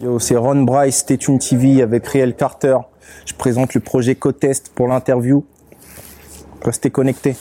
Yo, 0.00 0.20
c'est 0.20 0.36
Ron 0.36 0.62
Bryce, 0.62 1.06
Tétune 1.06 1.40
TV 1.40 1.82
avec 1.82 2.06
Riel 2.06 2.36
Carter. 2.36 2.76
Je 3.26 3.34
présente 3.34 3.74
le 3.74 3.80
projet 3.80 4.14
Cotest 4.14 4.70
pour 4.72 4.86
l'interview. 4.86 5.44
Restez 6.64 6.88
connectés. 6.88 7.34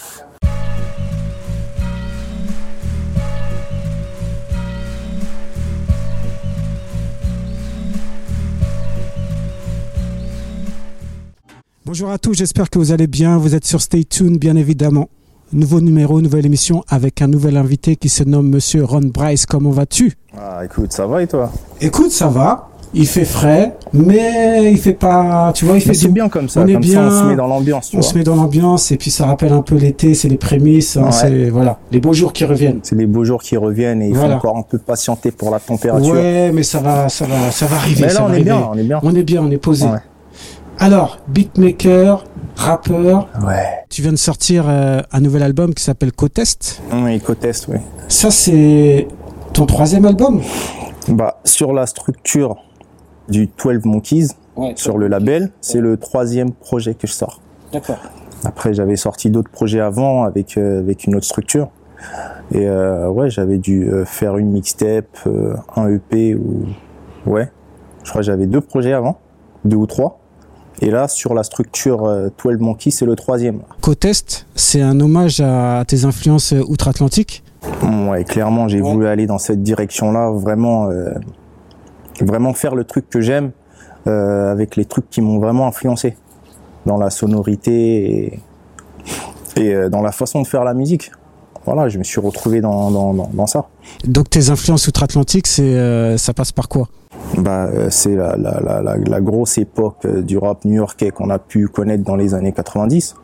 Bonjour 11.86 12.10
à 12.10 12.18
tous, 12.18 12.34
j'espère 12.34 12.72
que 12.72 12.80
vous 12.80 12.92
allez 12.92 13.06
bien. 13.06 13.38
Vous 13.38 13.54
êtes 13.54 13.66
sur 13.66 13.84
Stay 13.84 14.04
Tuned, 14.04 14.40
bien 14.40 14.56
évidemment. 14.56 15.10
Nouveau 15.54 15.80
numéro, 15.80 16.20
nouvelle 16.22 16.46
émission 16.46 16.84
avec 16.90 17.22
un 17.22 17.28
nouvel 17.28 17.56
invité 17.56 17.96
qui 17.96 18.10
se 18.10 18.24
nomme 18.24 18.50
Monsieur 18.50 18.84
Ron 18.84 19.00
Bryce. 19.14 19.46
Comment 19.46 19.70
vas-tu? 19.72 20.14
Ah, 20.38 20.62
écoute, 20.66 20.92
ça 20.92 21.08
va 21.08 21.24
et 21.24 21.28
toi? 21.28 21.52
Écoute, 21.80 22.12
ça 22.12 22.28
va. 22.28 22.70
Il 22.94 23.06
fait 23.08 23.26
frais, 23.26 23.76
mais 23.94 24.72
il 24.72 24.78
fait 24.78 24.94
pas. 24.94 25.52
Tu 25.54 25.66
vois, 25.66 25.76
il 25.76 25.82
fait. 25.82 25.94
C'est 25.94 26.08
bien 26.08 26.30
comme 26.30 26.48
ça, 26.50 26.62
On 26.62 26.68
est 26.68 26.74
comme 26.74 26.82
bien. 26.82 27.10
ça 27.10 27.16
on 27.16 27.22
se 27.24 27.30
met 27.30 27.36
dans 27.36 27.48
l'ambiance, 27.48 27.92
On 27.94 27.98
vois. 28.00 28.08
se 28.10 28.18
met 28.18 28.24
dans 28.24 28.36
l'ambiance 28.36 28.92
et 28.92 28.98
puis 28.98 29.12
ça 29.12 29.26
rappelle 29.26 29.52
un 29.54 29.62
peu 29.62 29.76
l'été. 29.76 30.14
C'est 30.16 30.30
les 30.30 30.38
prémices. 30.38 30.96
hein, 30.98 31.10
Ouais. 31.24 31.50
voilà, 31.50 31.80
les 31.92 32.00
beaux 32.00 32.14
jours 32.14 32.32
qui 32.34 32.44
reviennent. 32.46 32.80
C'est 32.84 32.96
les 32.96 33.06
beaux 33.06 33.26
jours 33.26 33.42
qui 33.42 33.56
reviennent 33.58 34.02
et 34.02 34.08
il 34.10 34.16
Voilà. 34.16 34.40
faut 34.40 34.48
encore 34.48 34.58
un 34.58 34.62
peu 34.64 34.78
patienter 34.78 35.32
pour 35.32 35.52
la 35.52 35.60
température. 35.60 36.14
Ouais, 36.14 36.52
mais 36.54 36.64
ça 36.64 36.80
va, 36.80 37.08
ça 37.10 37.26
va, 37.26 37.52
ça 37.52 37.66
va 37.68 37.76
arriver. 37.76 38.04
Mais 38.04 38.10
ça 38.10 38.20
là, 38.22 38.26
on 38.26 38.30
va 38.30 38.40
est 38.40 38.44
bien, 38.44 38.56
arriver. 38.56 38.70
on 38.72 38.78
est 38.78 38.84
bien. 38.84 39.00
On 39.04 39.16
est 39.16 39.24
bien, 39.24 39.42
on 39.44 39.52
est 39.52 39.58
posé. 39.58 39.86
Ouais. 39.86 40.00
Alors, 40.80 41.18
beatmaker, 41.28 42.24
rappeur. 42.56 43.28
Ouais. 43.46 43.84
Tu 43.90 44.02
viens 44.02 44.12
de 44.12 44.18
sortir 44.18 44.66
euh, 44.68 45.02
un 45.12 45.20
nouvel 45.20 45.42
album 45.42 45.74
qui 45.74 45.84
s'appelle 45.84 46.12
Cotest. 46.12 46.82
Oui, 46.94 47.20
Cotest, 47.20 47.68
oui. 47.68 47.78
Ça, 48.08 48.30
c'est 48.30 49.08
ton 49.54 49.66
troisième 49.66 50.06
album? 50.06 50.42
Bah, 51.10 51.40
sur 51.46 51.74
la 51.74 51.88
structure 51.88 52.58
du 53.28 53.48
12 53.48 53.86
Monkeys, 53.86 54.28
sur 54.76 54.98
le 54.98 55.08
label, 55.08 55.52
c'est 55.62 55.80
le 55.80 55.98
troisième 55.98 56.52
projet 56.52 56.94
que 56.94 57.08
je 57.08 57.14
sors. 57.14 57.42
D'accord. 57.74 57.98
Après, 58.46 58.74
j'avais 58.74 58.96
sorti 58.96 59.32
d'autres 59.32 59.50
projets 59.50 59.80
avant 59.80 60.24
avec 60.24 60.58
euh, 60.58 60.80
avec 60.80 61.06
une 61.06 61.16
autre 61.16 61.26
structure. 61.26 61.70
Et 62.52 62.68
euh, 62.68 63.10
ouais, 63.10 63.30
j'avais 63.30 63.58
dû 63.58 63.90
euh, 63.90 64.06
faire 64.06 64.38
une 64.38 64.52
mixtape, 64.52 65.18
euh, 65.26 65.56
un 65.76 65.90
EP 65.90 66.36
ou 66.36 66.66
ouais. 67.26 67.52
Je 68.04 68.10
crois 68.10 68.22
que 68.22 68.26
j'avais 68.26 68.46
deux 68.46 68.62
projets 68.62 68.94
avant, 68.94 69.18
deux 69.66 69.76
ou 69.76 69.86
trois. 69.86 70.20
Et 70.82 70.92
là, 70.92 71.08
sur 71.08 71.34
la 71.34 71.44
structure 71.44 72.06
euh, 72.06 72.30
12 72.44 72.58
Monkey, 72.60 72.92
c'est 72.92 73.06
le 73.06 73.16
troisième. 73.16 73.62
Cotest, 73.82 74.46
c'est 74.56 74.82
un 74.82 75.00
hommage 75.00 75.42
à 75.42 75.84
tes 75.88 76.06
influences 76.06 76.54
euh, 76.54 76.62
outre-Atlantique. 76.68 77.44
Ouais, 77.84 78.24
clairement, 78.24 78.68
j'ai 78.68 78.82
Ouais. 78.82 78.92
voulu 78.92 79.08
aller 79.08 79.26
dans 79.26 79.40
cette 79.40 79.64
direction-là, 79.64 80.30
vraiment, 80.32 80.90
euh, 80.90 81.12
vraiment 82.22 82.54
faire 82.54 82.76
le 82.76 82.84
truc 82.84 83.10
que 83.10 83.22
j'aime 83.22 83.52
euh, 84.08 84.52
avec 84.52 84.76
les 84.76 84.86
trucs 84.86 85.10
qui 85.10 85.22
m'ont 85.22 85.40
vraiment 85.40 85.68
influencé 85.68 86.16
dans 86.86 86.98
la 86.98 87.10
sonorité 87.10 88.34
et, 88.36 88.40
et 89.62 89.74
euh, 89.74 89.90
dans 89.90 90.02
la 90.02 90.12
façon 90.12 90.42
de 90.44 90.48
faire 90.48 90.64
la 90.64 90.74
musique. 90.76 91.12
Voilà, 91.68 91.90
je 91.90 91.98
me 91.98 92.04
suis 92.06 92.22
retrouvé 92.22 92.62
dans, 92.62 92.90
dans, 92.92 93.14
dans, 93.14 93.30
dans 93.34 93.46
ça. 93.46 93.66
Donc 94.06 94.30
tes 94.30 94.50
influences 94.50 94.88
outre-Atlantique, 94.88 95.48
c'est 95.48 95.64
euh, 95.64 96.18
ça 96.18 96.34
passe 96.34 96.54
par 96.54 96.70
quoi? 96.70 96.88
Bah, 97.38 97.66
euh, 97.66 97.90
c'est 97.90 98.16
la, 98.16 98.38
la, 98.38 98.62
la, 98.62 98.82
la, 98.82 98.96
la 98.96 99.22
grosse 99.22 99.58
époque 99.58 100.06
euh, 100.06 100.22
du 100.22 100.38
rap 100.38 100.64
new-yorkais 100.64 101.10
qu'on 101.12 101.30
a 101.30 101.40
pu 101.40 101.68
connaître 101.68 102.06
dans 102.06 102.16
les 102.16 102.34
années 102.34 102.54
90. 102.54 103.16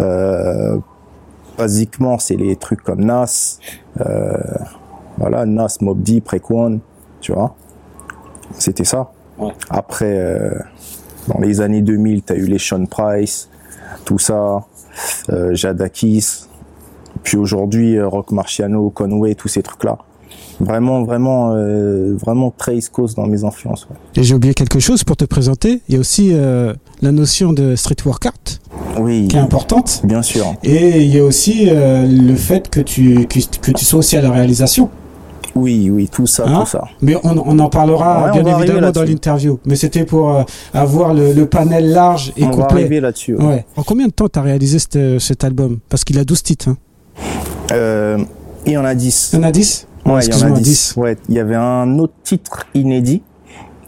Euh, 0.00 0.78
basiquement, 1.58 2.20
c'est 2.20 2.36
les 2.36 2.54
trucs 2.54 2.80
comme 2.80 3.04
Nas, 3.04 3.58
euh, 4.00 4.38
voilà, 5.18 5.44
Nas, 5.44 5.78
Mob 5.80 6.00
Deep, 6.00 6.28
Raekwon, 6.28 6.78
tu 7.20 7.32
vois. 7.32 7.56
C'était 8.56 8.84
ça. 8.84 9.10
Ouais. 9.36 9.50
Après, 9.68 10.16
euh, 10.16 10.54
dans 11.26 11.40
les 11.40 11.60
années 11.60 11.82
2000, 11.82 12.22
t'as 12.22 12.36
eu 12.36 12.46
les 12.46 12.60
Sean 12.60 12.86
Price, 12.86 13.48
tout 14.04 14.20
ça, 14.20 14.64
euh, 15.30 15.56
Jadakis, 15.56 16.46
puis 17.22 17.36
aujourd'hui, 17.36 17.96
euh, 17.96 18.08
Rock 18.08 18.32
Marciano, 18.32 18.90
Conway, 18.90 19.34
tous 19.34 19.48
ces 19.48 19.62
trucs-là. 19.62 19.98
Vraiment, 20.60 21.02
vraiment, 21.02 21.52
euh, 21.54 22.14
vraiment 22.16 22.52
très 22.56 22.76
East 22.76 22.90
Coast 22.90 23.16
dans 23.16 23.26
mes 23.26 23.44
influences. 23.44 23.86
ouais. 23.90 23.96
Et 24.20 24.24
j'ai 24.24 24.34
oublié 24.34 24.54
quelque 24.54 24.78
chose 24.78 25.02
pour 25.02 25.16
te 25.16 25.24
présenter. 25.24 25.80
Il 25.88 25.94
y 25.94 25.96
a 25.96 26.00
aussi 26.00 26.30
euh, 26.32 26.72
la 27.02 27.10
notion 27.12 27.52
de 27.52 27.74
street 27.74 27.96
workout 28.04 28.60
Oui, 29.00 29.26
qui 29.28 29.36
est 29.36 29.40
importante. 29.40 30.00
bien 30.04 30.22
sûr. 30.22 30.54
Et 30.62 31.02
il 31.02 31.14
y 31.14 31.18
a 31.18 31.24
aussi 31.24 31.68
euh, 31.70 32.06
le 32.06 32.34
fait 32.36 32.68
que 32.70 32.80
tu, 32.80 33.26
que, 33.26 33.38
que 33.60 33.70
tu 33.72 33.84
sois 33.84 33.98
aussi 33.98 34.16
à 34.16 34.22
la 34.22 34.30
réalisation. 34.30 34.90
Oui, 35.56 35.88
oui, 35.90 36.08
tout 36.10 36.26
ça, 36.26 36.44
Hein 36.48 36.60
tout 36.60 36.66
ça. 36.70 36.84
Mais 37.00 37.16
on, 37.24 37.36
on 37.46 37.58
en 37.60 37.68
parlera 37.68 38.24
Ouais, 38.24 38.30
on 38.40 38.42
bien 38.42 38.56
va 38.56 38.64
évidemment 38.64 38.90
dans 38.92 39.02
l'interview. 39.02 39.58
Mais 39.66 39.76
c'était 39.76 40.04
pour 40.04 40.44
avoir 40.72 41.14
le, 41.14 41.32
le 41.32 41.46
panel 41.46 41.90
large 41.90 42.32
et 42.36 42.44
On 42.44 42.50
va 42.50 42.56
complet. 42.64 42.80
arriver 42.80 43.00
là-dessus. 43.00 43.36
ouais. 43.36 43.64
En 43.76 43.82
combien 43.84 44.06
de 44.06 44.12
temps 44.12 44.28
t'as 44.28 44.40
réalisé 44.42 44.78
cet, 44.80 44.98
cet 45.20 45.42
album? 45.44 45.78
Parce 45.88 46.02
qu'il 46.04 46.18
a 46.18 46.24
12 46.24 46.42
titres. 46.42 46.68
Hein. 46.70 46.76
Euh, 47.72 48.18
il 48.66 48.72
y 48.72 48.76
en 48.76 48.84
a 48.84 48.94
10. 48.94 49.30
Il 49.32 49.36
y 49.36 49.38
en 49.40 49.48
a 49.48 49.52
10 49.52 49.86
Ouais, 50.06 50.10
il 50.10 50.10
y 50.10 50.12
en 50.12 50.14
a 50.14 50.18
Excuse-moi, 50.18 50.60
10. 50.60 50.94
Ouais, 50.96 51.16
il 51.28 51.34
y 51.34 51.40
avait 51.40 51.54
un 51.54 51.98
autre 51.98 52.14
titre 52.22 52.66
inédit 52.74 53.22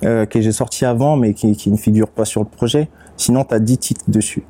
euh, 0.03 0.26
que 0.26 0.41
j'ai 0.41 0.53
sorti 0.53 0.84
avant, 0.84 1.16
mais 1.16 1.34
qui, 1.34 1.56
qui 1.56 1.70
ne 1.70 1.76
figure 1.76 2.09
pas 2.09 2.25
sur 2.25 2.41
le 2.41 2.47
projet. 2.47 2.88
Sinon, 3.16 3.44
tu 3.44 3.54
as 3.54 3.59
10 3.59 3.78
titres 3.78 4.04
dessus. 4.09 4.44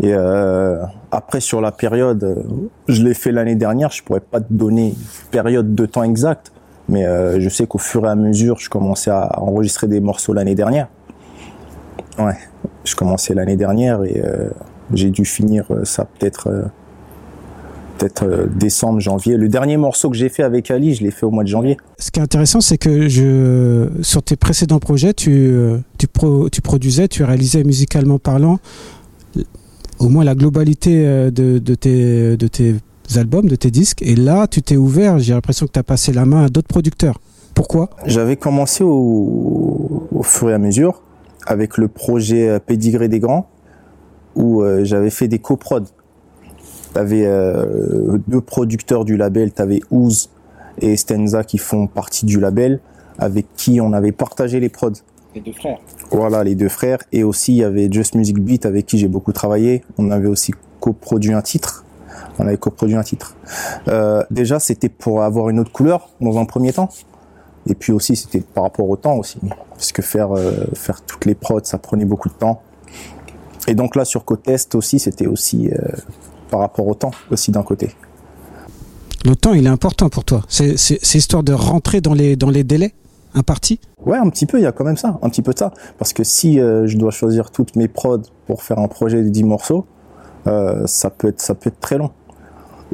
Et 0.00 0.14
euh, 0.14 0.80
après, 1.10 1.40
sur 1.40 1.60
la 1.60 1.72
période, 1.72 2.44
je 2.88 3.02
l'ai 3.02 3.14
fait 3.14 3.32
l'année 3.32 3.56
dernière. 3.56 3.90
Je 3.90 4.02
pourrais 4.02 4.20
pas 4.20 4.40
te 4.40 4.52
donner 4.52 4.88
une 4.88 5.30
période 5.30 5.74
de 5.74 5.86
temps 5.86 6.04
exacte, 6.04 6.52
mais 6.88 7.04
euh, 7.04 7.40
je 7.40 7.48
sais 7.48 7.66
qu'au 7.66 7.78
fur 7.78 8.06
et 8.06 8.08
à 8.08 8.14
mesure, 8.14 8.58
je 8.58 8.70
commençais 8.70 9.10
à 9.10 9.40
enregistrer 9.40 9.88
des 9.88 10.00
morceaux 10.00 10.32
l'année 10.32 10.54
dernière. 10.54 10.88
Ouais, 12.18 12.36
je 12.84 12.94
commençais 12.94 13.34
l'année 13.34 13.56
dernière 13.56 14.04
et 14.04 14.22
j'ai 14.92 15.10
dû 15.10 15.24
finir 15.24 15.64
ça 15.84 16.04
peut-être 16.04 16.66
peut-être 18.02 18.24
euh, 18.24 18.46
décembre, 18.46 19.00
janvier. 19.00 19.36
Le 19.36 19.48
dernier 19.48 19.76
morceau 19.76 20.10
que 20.10 20.16
j'ai 20.16 20.28
fait 20.28 20.42
avec 20.42 20.70
Ali, 20.70 20.94
je 20.94 21.04
l'ai 21.04 21.10
fait 21.10 21.24
au 21.24 21.30
mois 21.30 21.44
de 21.44 21.48
janvier. 21.48 21.76
Ce 21.98 22.10
qui 22.10 22.18
est 22.18 22.22
intéressant, 22.22 22.60
c'est 22.60 22.78
que 22.78 23.08
je, 23.08 23.88
sur 24.02 24.22
tes 24.22 24.36
précédents 24.36 24.80
projets, 24.80 25.14
tu, 25.14 25.30
euh, 25.30 25.78
tu, 25.98 26.08
pro- 26.08 26.48
tu 26.50 26.60
produisais, 26.60 27.06
tu 27.08 27.22
réalisais 27.22 27.62
musicalement 27.62 28.18
parlant 28.18 28.58
au 30.00 30.08
moins 30.08 30.24
la 30.24 30.34
globalité 30.34 31.06
euh, 31.06 31.30
de, 31.30 31.58
de, 31.58 31.74
tes, 31.76 32.36
de 32.36 32.48
tes 32.48 32.74
albums, 33.14 33.48
de 33.48 33.54
tes 33.56 33.70
disques. 33.70 34.02
Et 34.02 34.16
là, 34.16 34.48
tu 34.48 34.62
t'es 34.62 34.76
ouvert, 34.76 35.18
j'ai 35.20 35.32
l'impression 35.34 35.66
que 35.66 35.72
tu 35.72 35.78
as 35.78 35.84
passé 35.84 36.12
la 36.12 36.24
main 36.24 36.44
à 36.46 36.48
d'autres 36.48 36.68
producteurs. 36.68 37.20
Pourquoi? 37.54 37.90
J'avais 38.06 38.36
commencé 38.36 38.82
au, 38.82 40.08
au 40.10 40.22
fur 40.22 40.50
et 40.50 40.54
à 40.54 40.58
mesure 40.58 41.02
avec 41.46 41.78
le 41.78 41.86
projet 41.86 42.58
Pédigré 42.66 43.08
des 43.08 43.20
Grands 43.20 43.48
où 44.34 44.62
euh, 44.62 44.84
j'avais 44.84 45.10
fait 45.10 45.28
des 45.28 45.38
coprods. 45.38 45.84
T'avais 46.94 47.24
euh, 47.26 48.18
deux 48.28 48.40
producteurs 48.40 49.04
du 49.04 49.16
label, 49.16 49.52
t'avais 49.52 49.80
Ouz 49.90 50.30
et 50.80 50.96
Stenza 50.96 51.44
qui 51.44 51.58
font 51.58 51.86
partie 51.86 52.26
du 52.26 52.40
label 52.40 52.80
avec 53.18 53.46
qui 53.56 53.80
on 53.80 53.92
avait 53.92 54.12
partagé 54.12 54.60
les 54.60 54.68
prods. 54.68 54.92
Les 55.34 55.40
deux 55.40 55.52
frères. 55.52 55.78
Voilà, 56.10 56.44
les 56.44 56.54
deux 56.54 56.68
frères. 56.68 56.98
Et 57.12 57.24
aussi, 57.24 57.52
il 57.52 57.58
y 57.58 57.64
avait 57.64 57.90
Just 57.90 58.14
Music 58.14 58.38
Beat 58.38 58.66
avec 58.66 58.86
qui 58.86 58.98
j'ai 58.98 59.08
beaucoup 59.08 59.32
travaillé. 59.32 59.82
On 59.96 60.10
avait 60.10 60.28
aussi 60.28 60.52
coproduit 60.80 61.32
un 61.32 61.42
titre. 61.42 61.84
On 62.38 62.46
avait 62.46 62.58
coproduit 62.58 62.96
un 62.96 63.02
titre. 63.02 63.36
Euh, 63.88 64.22
déjà, 64.30 64.58
c'était 64.58 64.88
pour 64.88 65.22
avoir 65.22 65.48
une 65.48 65.58
autre 65.58 65.72
couleur 65.72 66.10
dans 66.20 66.38
un 66.38 66.44
premier 66.44 66.72
temps. 66.72 66.90
Et 67.66 67.74
puis 67.74 67.92
aussi, 67.92 68.16
c'était 68.16 68.40
par 68.40 68.64
rapport 68.64 68.88
au 68.88 68.96
temps 68.96 69.16
aussi. 69.16 69.38
Parce 69.70 69.92
que 69.92 70.02
faire, 70.02 70.32
euh, 70.32 70.52
faire 70.74 71.00
toutes 71.02 71.24
les 71.24 71.34
prods, 71.34 71.60
ça 71.64 71.78
prenait 71.78 72.04
beaucoup 72.04 72.28
de 72.28 72.34
temps. 72.34 72.60
Et 73.68 73.74
donc 73.74 73.94
là, 73.94 74.04
sur 74.04 74.24
Cotest 74.24 74.74
aussi, 74.74 74.98
c'était 74.98 75.26
aussi 75.26 75.68
euh, 75.70 75.78
par 76.52 76.60
rapport 76.60 76.86
au 76.86 76.94
temps 76.94 77.12
aussi 77.30 77.50
d'un 77.50 77.62
côté. 77.62 77.88
Le 79.24 79.34
temps, 79.34 79.54
il 79.54 79.64
est 79.66 79.70
important 79.70 80.10
pour 80.10 80.24
toi. 80.24 80.42
C'est 80.48 81.14
histoire 81.14 81.42
de 81.42 81.54
rentrer 81.54 82.02
dans 82.02 82.12
les, 82.12 82.36
dans 82.36 82.50
les 82.50 82.62
délais 82.62 82.92
impartis 83.34 83.80
Ouais, 84.04 84.18
un 84.18 84.28
petit 84.28 84.44
peu, 84.44 84.58
il 84.58 84.62
y 84.62 84.66
a 84.66 84.72
quand 84.72 84.84
même 84.84 84.98
ça, 84.98 85.18
un 85.22 85.30
petit 85.30 85.40
peu 85.40 85.54
de 85.54 85.58
ça. 85.58 85.72
Parce 85.98 86.12
que 86.12 86.24
si 86.24 86.60
euh, 86.60 86.86
je 86.86 86.98
dois 86.98 87.10
choisir 87.10 87.50
toutes 87.50 87.74
mes 87.76 87.88
prods 87.88 88.22
pour 88.46 88.62
faire 88.62 88.78
un 88.78 88.88
projet 88.88 89.22
de 89.22 89.28
10 89.30 89.44
morceaux, 89.44 89.86
euh, 90.46 90.86
ça 90.86 91.08
peut 91.08 91.28
être 91.28 91.40
ça 91.40 91.54
peut 91.54 91.68
être 91.68 91.80
très 91.80 91.96
long. 91.96 92.10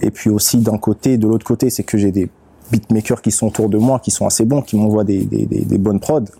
Et 0.01 0.13
puis 0.13 0.31
aussi 0.31 0.59
d'un 0.59 0.79
côté, 0.79 1.17
de 1.17 1.27
l'autre 1.27 1.47
côté, 1.47 1.71
c'est 1.71 1.83
que 1.83 1.99
j'ai 1.99 2.13
des 2.13 2.31
beatmakers 2.71 3.23
qui 3.23 3.33
sont 3.33 3.49
autour 3.49 3.69
de 3.69 3.79
moi, 3.79 3.99
qui 3.99 4.13
sont 4.13 4.27
assez 4.27 4.45
bons, 4.45 4.63
qui 4.63 4.77
m'envoient 4.77 5.03
des, 5.03 5.25
des, 5.25 5.47
des, 5.47 5.65
des 5.65 5.79
bonnes 5.79 5.99
prods 5.99 6.31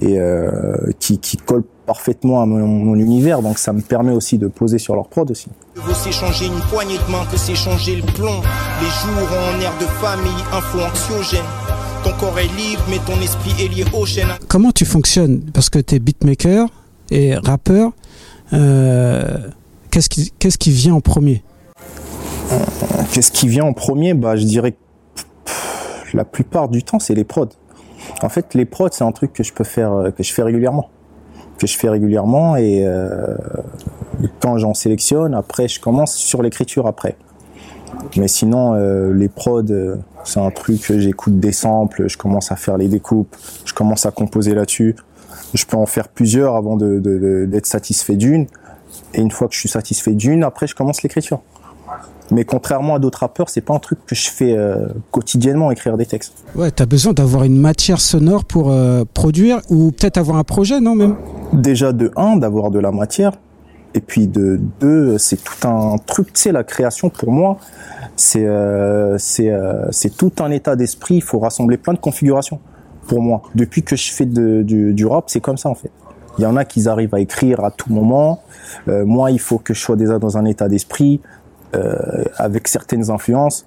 et 0.00 0.18
euh, 0.18 0.76
qui, 0.98 1.18
qui 1.18 1.38
collent 1.38 1.64
parfaitement 1.86 2.42
à 2.42 2.46
mon, 2.46 2.66
mon 2.66 2.94
univers. 2.96 3.42
Donc 3.42 3.58
ça 3.58 3.72
me 3.72 3.80
permet 3.80 4.12
aussi 4.12 4.38
de 4.38 4.46
poser 4.46 4.78
sur 4.78 4.94
leur 4.94 5.08
prod 5.08 5.30
aussi. 5.30 5.48
vaut 5.76 5.94
s'échanger 5.94 6.46
une 6.46 6.60
poignée 6.70 6.98
de 6.98 7.10
main 7.12 7.24
que 7.30 7.36
s'échanger 7.36 7.96
le 7.96 8.02
plomb. 8.02 8.40
Les 8.80 8.86
jours 8.88 9.28
en 9.30 9.60
air 9.60 9.72
de 9.80 9.86
famille, 9.86 10.42
info 10.52 10.78
anxiogène. 10.80 11.44
Ton 12.04 12.12
corps 12.18 12.38
est 12.38 12.44
libre, 12.56 12.82
mais 12.90 12.98
ton 13.06 13.20
esprit 13.20 13.52
est 13.62 13.68
lié 13.68 13.84
aux 13.94 14.06
chaînes. 14.06 14.26
Comment 14.48 14.72
tu 14.72 14.84
fonctionnes? 14.84 15.42
Parce 15.54 15.70
que 15.70 15.78
tu 15.78 15.94
es 15.94 15.98
beatmaker 15.98 16.68
et 17.10 17.36
rappeur. 17.36 17.92
Euh, 18.52 19.38
Qu'est-ce 19.92 20.08
qui, 20.08 20.32
qu'est-ce 20.38 20.56
qui 20.56 20.70
vient 20.70 20.94
en 20.94 21.02
premier? 21.02 21.42
Qu'est-ce 23.12 23.30
qui 23.30 23.46
vient 23.46 23.64
en 23.64 23.74
premier? 23.74 24.14
Bah, 24.14 24.36
je 24.36 24.44
dirais 24.44 24.72
que 24.72 24.76
pff, 25.44 26.14
la 26.14 26.24
plupart 26.24 26.70
du 26.70 26.82
temps, 26.82 26.98
c'est 26.98 27.14
les 27.14 27.24
prods. 27.24 27.50
En 28.22 28.30
fait, 28.30 28.54
les 28.54 28.64
prods, 28.64 28.88
c'est 28.90 29.04
un 29.04 29.12
truc 29.12 29.34
que 29.34 29.42
je 29.42 29.52
peux 29.52 29.64
faire, 29.64 29.92
euh, 29.92 30.10
que 30.10 30.22
je 30.22 30.32
fais 30.32 30.42
régulièrement, 30.42 30.88
que 31.62 31.68
je 31.68 31.78
fais 31.78 31.88
régulièrement 31.88 32.56
et 32.56 32.82
euh, 32.84 33.36
quand 34.40 34.58
j'en 34.58 34.74
sélectionne, 34.74 35.32
après, 35.32 35.68
je 35.68 35.80
commence 35.80 36.14
sur 36.14 36.42
l'écriture 36.42 36.88
après. 36.88 37.16
Mais 38.16 38.26
sinon, 38.26 38.74
euh, 38.74 39.12
les 39.14 39.28
prods, 39.28 39.62
euh, 39.70 39.96
c'est 40.24 40.40
un 40.40 40.50
truc 40.50 40.92
j'écoute 40.98 41.38
des 41.38 41.52
samples, 41.52 42.08
je 42.08 42.18
commence 42.18 42.50
à 42.50 42.56
faire 42.56 42.76
les 42.76 42.88
découpes, 42.88 43.36
je 43.64 43.74
commence 43.74 44.06
à 44.06 44.10
composer 44.10 44.54
là-dessus. 44.54 44.96
Je 45.54 45.64
peux 45.64 45.76
en 45.76 45.86
faire 45.86 46.08
plusieurs 46.08 46.56
avant 46.56 46.76
d'être 46.76 47.66
satisfait 47.66 48.16
d'une. 48.16 48.46
Et 49.14 49.20
une 49.20 49.30
fois 49.30 49.46
que 49.48 49.54
je 49.54 49.60
suis 49.60 49.68
satisfait 49.68 50.14
d'une, 50.14 50.42
après, 50.42 50.66
je 50.66 50.74
commence 50.74 51.02
l'écriture. 51.02 51.42
Mais 52.30 52.44
contrairement 52.44 52.94
à 52.94 52.98
d'autres 52.98 53.20
rappeurs, 53.20 53.50
c'est 53.50 53.60
pas 53.60 53.74
un 53.74 53.78
truc 53.78 53.98
que 54.06 54.14
je 54.14 54.30
fais 54.30 54.56
quotidiennement, 55.10 55.70
écrire 55.70 55.98
des 55.98 56.06
textes. 56.06 56.32
Ouais, 56.54 56.70
t'as 56.70 56.86
besoin 56.86 57.12
d'avoir 57.12 57.44
une 57.44 57.58
matière 57.58 58.00
sonore 58.00 58.44
pour 58.44 58.74
produire 59.12 59.60
ou 59.68 59.92
peut-être 59.92 60.16
avoir 60.16 60.38
un 60.38 60.44
projet, 60.44 60.80
non 60.80 60.94
même? 60.94 61.16
Déjà 61.52 61.92
de 61.92 62.10
un, 62.16 62.36
d'avoir 62.36 62.70
de 62.70 62.78
la 62.78 62.92
matière, 62.92 63.32
et 63.94 64.00
puis 64.00 64.26
de 64.26 64.58
deux, 64.80 65.18
c'est 65.18 65.42
tout 65.42 65.68
un 65.68 65.96
truc. 65.98 66.32
Tu 66.32 66.40
sais, 66.40 66.52
la 66.52 66.64
création 66.64 67.10
pour 67.10 67.30
moi, 67.30 67.58
c'est 68.16 68.46
euh, 68.46 69.18
c'est 69.18 69.50
euh, 69.50 69.86
c'est 69.90 70.16
tout 70.16 70.32
un 70.40 70.50
état 70.50 70.76
d'esprit. 70.76 71.16
Il 71.16 71.22
faut 71.22 71.38
rassembler 71.38 71.76
plein 71.76 71.92
de 71.92 71.98
configurations. 71.98 72.60
Pour 73.06 73.20
moi, 73.20 73.42
depuis 73.54 73.82
que 73.82 73.96
je 73.96 74.12
fais 74.12 74.26
du, 74.26 74.94
du 74.94 75.06
rap, 75.06 75.24
c'est 75.26 75.40
comme 75.40 75.58
ça 75.58 75.68
en 75.68 75.74
fait. 75.74 75.90
Il 76.38 76.42
y 76.44 76.46
en 76.46 76.56
a 76.56 76.64
qui 76.64 76.88
arrivent 76.88 77.14
à 77.14 77.20
écrire 77.20 77.64
à 77.64 77.70
tout 77.70 77.92
moment. 77.92 78.42
Euh, 78.88 79.04
moi, 79.04 79.30
il 79.30 79.40
faut 79.40 79.58
que 79.58 79.74
je 79.74 79.80
sois 79.80 79.96
déjà 79.96 80.18
dans 80.18 80.38
un 80.38 80.44
état 80.44 80.68
d'esprit 80.68 81.20
euh, 81.74 82.24
avec 82.36 82.68
certaines 82.68 83.10
influences. 83.10 83.66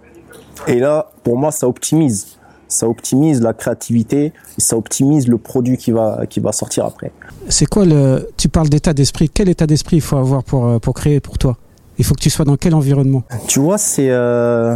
Et 0.68 0.80
là, 0.80 1.12
pour 1.24 1.38
moi, 1.38 1.52
ça 1.52 1.68
optimise. 1.68 2.40
Ça 2.68 2.88
optimise 2.88 3.42
la 3.42 3.54
créativité 3.54 4.34
ça 4.58 4.78
optimise 4.78 5.28
le 5.28 5.38
produit 5.38 5.78
qui 5.78 5.92
va 5.92 6.26
qui 6.28 6.40
va 6.40 6.52
sortir 6.52 6.86
après. 6.86 7.12
C'est 7.50 7.68
quoi 7.68 7.86
le 7.86 8.30
Tu 8.38 8.50
parles 8.50 8.70
d'état 8.70 8.94
d'esprit. 8.94 9.30
Quel 9.30 9.50
état 9.50 9.68
d'esprit 9.68 9.98
il 9.98 10.02
faut 10.02 10.18
avoir 10.18 10.44
pour 10.44 10.66
euh, 10.66 10.80
pour 10.80 10.94
créer 10.94 11.20
pour 11.20 11.38
toi? 11.38 11.58
Il 11.98 12.06
faut 12.06 12.14
que 12.16 12.22
tu 12.22 12.30
sois 12.30 12.46
dans 12.46 12.58
quel 12.58 12.74
environnement? 12.74 13.24
Tu 13.48 13.60
vois, 13.60 13.78
c'est 13.78 14.10
euh, 14.10 14.76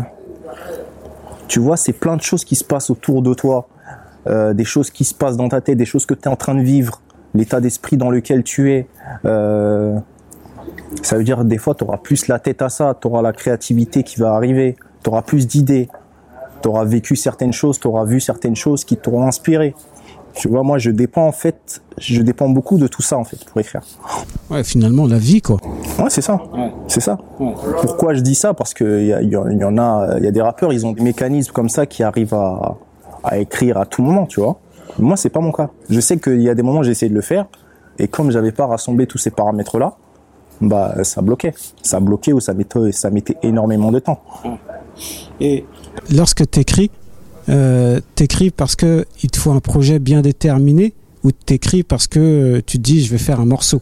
tu 1.47 1.59
vois, 1.59 1.77
c'est 1.77 1.93
plein 1.93 2.15
de 2.15 2.21
choses 2.21 2.45
qui 2.45 2.55
se 2.55 2.63
passent 2.63 2.89
autour 2.89 3.21
de 3.21 3.33
toi, 3.33 3.67
euh, 4.27 4.53
des 4.53 4.63
choses 4.63 4.89
qui 4.91 5.03
se 5.03 5.13
passent 5.13 5.35
dans 5.35 5.49
ta 5.49 5.61
tête, 5.61 5.77
des 5.77 5.85
choses 5.85 6.05
que 6.05 6.13
tu 6.13 6.21
es 6.21 6.27
en 6.27 6.35
train 6.35 6.55
de 6.55 6.61
vivre, 6.61 7.01
l'état 7.33 7.59
d'esprit 7.59 7.97
dans 7.97 8.09
lequel 8.09 8.43
tu 8.43 8.71
es. 8.71 8.87
Euh, 9.25 9.97
ça 11.01 11.17
veut 11.17 11.23
dire 11.23 11.43
des 11.43 11.57
fois 11.57 11.75
tu 11.75 11.83
auras 11.83 11.97
plus 11.97 12.27
la 12.27 12.39
tête 12.39 12.61
à 12.61 12.69
ça, 12.69 12.97
tu 12.99 13.07
auras 13.07 13.21
la 13.21 13.33
créativité 13.33 14.03
qui 14.03 14.19
va 14.19 14.33
arriver, 14.33 14.75
tu 15.03 15.09
auras 15.09 15.23
plus 15.23 15.47
d'idées, 15.47 15.89
tu 16.61 16.67
auras 16.67 16.85
vécu 16.85 17.15
certaines 17.15 17.53
choses, 17.53 17.79
tu 17.79 17.87
auras 17.87 18.05
vu 18.05 18.19
certaines 18.19 18.55
choses 18.55 18.83
qui 18.85 18.97
t'auront 18.97 19.25
inspiré. 19.27 19.75
Tu 20.35 20.47
vois, 20.47 20.61
moi 20.63 20.77
je 20.77 20.91
dépends 20.91 21.25
en 21.25 21.31
fait, 21.31 21.81
je 21.97 22.21
dépends 22.21 22.49
beaucoup 22.49 22.77
de 22.77 22.87
tout 22.87 23.01
ça 23.01 23.17
en 23.17 23.23
fait 23.23 23.43
pour 23.45 23.59
écrire. 23.59 23.81
Ouais, 24.49 24.63
finalement 24.63 25.07
la 25.07 25.17
vie 25.17 25.41
quoi. 25.41 25.57
Ouais, 25.97 26.09
c'est 26.09 26.21
ça. 26.21 26.39
C'est 26.87 27.01
ça. 27.01 27.17
Pourquoi 27.81 28.13
je 28.13 28.21
dis 28.21 28.35
ça? 28.35 28.53
Parce 28.53 28.73
que 28.73 28.99
il 29.01 29.07
y, 29.07 29.13
a- 29.13 29.21
il 29.21 29.29
y 29.29 29.35
en- 29.35 29.49
il 29.49 29.57
y 29.57 29.63
en 29.63 29.77
a, 29.77 30.15
il 30.19 30.23
y 30.23 30.27
a 30.27 30.31
des 30.31 30.41
rappeurs, 30.41 30.71
ils 30.71 30.85
ont 30.85 30.91
des 30.91 31.01
mécanismes 31.01 31.51
comme 31.51 31.67
ça 31.67 31.85
qui 31.87 32.03
arrivent 32.03 32.35
à, 32.35 32.77
à 33.23 33.37
écrire 33.39 33.77
à 33.77 33.85
tout 33.85 34.03
moment, 34.03 34.27
tu 34.27 34.39
vois. 34.39 34.59
Moi, 34.99 35.17
c'est 35.17 35.29
pas 35.29 35.39
mon 35.39 35.51
cas. 35.51 35.69
Je 35.89 35.99
sais 35.99 36.17
qu'il 36.19 36.41
y 36.41 36.49
a 36.49 36.55
des 36.55 36.61
moments 36.63 36.79
où 36.79 36.83
j'ai 36.83 36.91
essayé 36.91 37.09
de 37.09 37.15
le 37.15 37.21
faire, 37.21 37.47
et 37.97 38.07
comme 38.07 38.31
j'avais 38.31 38.51
pas 38.51 38.67
rassemblé 38.67 39.07
tous 39.07 39.17
ces 39.17 39.31
paramètres-là, 39.31 39.95
bah 40.61 41.03
ça 41.03 41.21
bloquait. 41.21 41.53
Ça 41.81 41.99
bloquait 41.99 42.33
ou 42.33 42.39
ça 42.39 42.53
mettait, 42.53 42.91
ça 42.91 43.09
mettait 43.09 43.37
énormément 43.43 43.91
de 43.91 43.99
temps. 43.99 44.21
Et 45.41 45.65
lorsque 46.09 46.49
t'écris, 46.49 46.91
euh, 47.49 47.99
t'écris 48.15 48.51
parce 48.51 48.75
que 48.75 49.05
il 49.23 49.29
te 49.29 49.37
faut 49.37 49.51
un 49.51 49.59
projet 49.59 49.99
bien 49.99 50.21
déterminé 50.21 50.93
ou 51.23 51.31
t'écris 51.31 51.83
parce 51.83 52.07
que 52.07 52.19
euh, 52.19 52.61
tu 52.65 52.77
te 52.77 52.83
dis 52.83 53.03
je 53.03 53.11
vais 53.11 53.17
faire 53.17 53.39
un 53.39 53.45
morceau? 53.45 53.81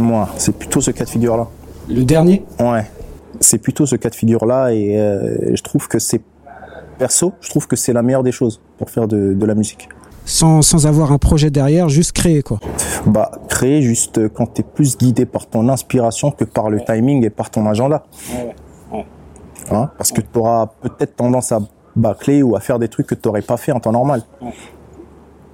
Moi, 0.00 0.28
c'est 0.38 0.56
plutôt 0.56 0.80
ce 0.80 0.90
cas 0.90 1.04
de 1.04 1.10
figure-là. 1.10 1.46
Le 1.88 2.04
dernier? 2.04 2.42
Ouais, 2.58 2.86
c'est 3.40 3.58
plutôt 3.58 3.86
ce 3.86 3.96
cas 3.96 4.10
de 4.10 4.14
figure-là, 4.14 4.72
et 4.72 4.98
euh, 4.98 5.54
je 5.54 5.62
trouve 5.62 5.86
que 5.86 5.98
c'est 5.98 6.22
perso, 6.98 7.32
je 7.40 7.50
trouve 7.50 7.66
que 7.66 7.76
c'est 7.76 7.92
la 7.92 8.02
meilleure 8.02 8.22
des 8.22 8.32
choses 8.32 8.60
pour 8.78 8.88
faire 8.90 9.06
de, 9.06 9.34
de 9.34 9.46
la 9.46 9.54
musique. 9.54 9.88
sans, 10.24 10.62
sans 10.62 10.86
avoir 10.86 11.12
un 11.12 11.18
projet 11.18 11.50
derrière, 11.50 11.88
juste 11.88 12.12
créer 12.12 12.42
quoi. 12.42 12.60
Bah, 13.06 13.30
créer 13.48 13.82
juste 13.82 14.28
quand 14.28 14.54
tu 14.54 14.62
es 14.62 14.64
plus 14.64 14.96
guidé 14.96 15.26
par 15.26 15.46
ton 15.46 15.68
inspiration 15.68 16.30
que 16.30 16.44
par 16.44 16.70
le 16.70 16.80
timing 16.84 17.24
et 17.24 17.30
par 17.30 17.50
ton 17.50 17.66
agenda. 17.66 18.06
Hein, 19.70 19.90
parce 19.96 20.12
que 20.12 20.20
tu 20.20 20.38
auras 20.38 20.66
peut-être 20.82 21.16
tendance 21.16 21.52
à 21.52 21.60
bâcler 21.96 22.42
ou 22.42 22.56
à 22.56 22.60
faire 22.60 22.78
des 22.78 22.88
trucs 22.88 23.06
que 23.06 23.14
tu 23.14 23.28
n'aurais 23.28 23.42
pas 23.42 23.56
fait 23.56 23.72
en 23.72 23.80
temps 23.80 23.92
normal. 23.92 24.22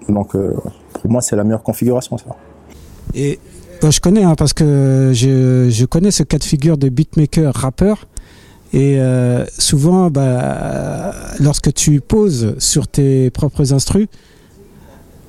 Donc, 0.08 0.34
euh, 0.34 0.56
pour 0.94 1.10
moi, 1.10 1.20
c'est 1.20 1.36
la 1.36 1.44
meilleure 1.44 1.62
configuration, 1.62 2.18
ça. 2.18 2.24
Et 3.14 3.38
bah, 3.80 3.90
je 3.90 4.00
connais 4.00 4.24
hein, 4.24 4.34
parce 4.36 4.52
que 4.52 5.12
je, 5.14 5.68
je 5.70 5.84
connais 5.84 6.10
ce 6.10 6.22
cas 6.22 6.38
de 6.38 6.44
figure 6.44 6.76
de 6.76 6.88
beatmaker 6.88 7.54
rappeur. 7.54 8.06
Et 8.72 9.00
euh, 9.00 9.44
souvent, 9.58 10.10
bah, 10.10 11.12
lorsque 11.40 11.72
tu 11.72 12.00
poses 12.00 12.54
sur 12.58 12.86
tes 12.86 13.30
propres 13.30 13.72
instrus, 13.72 14.08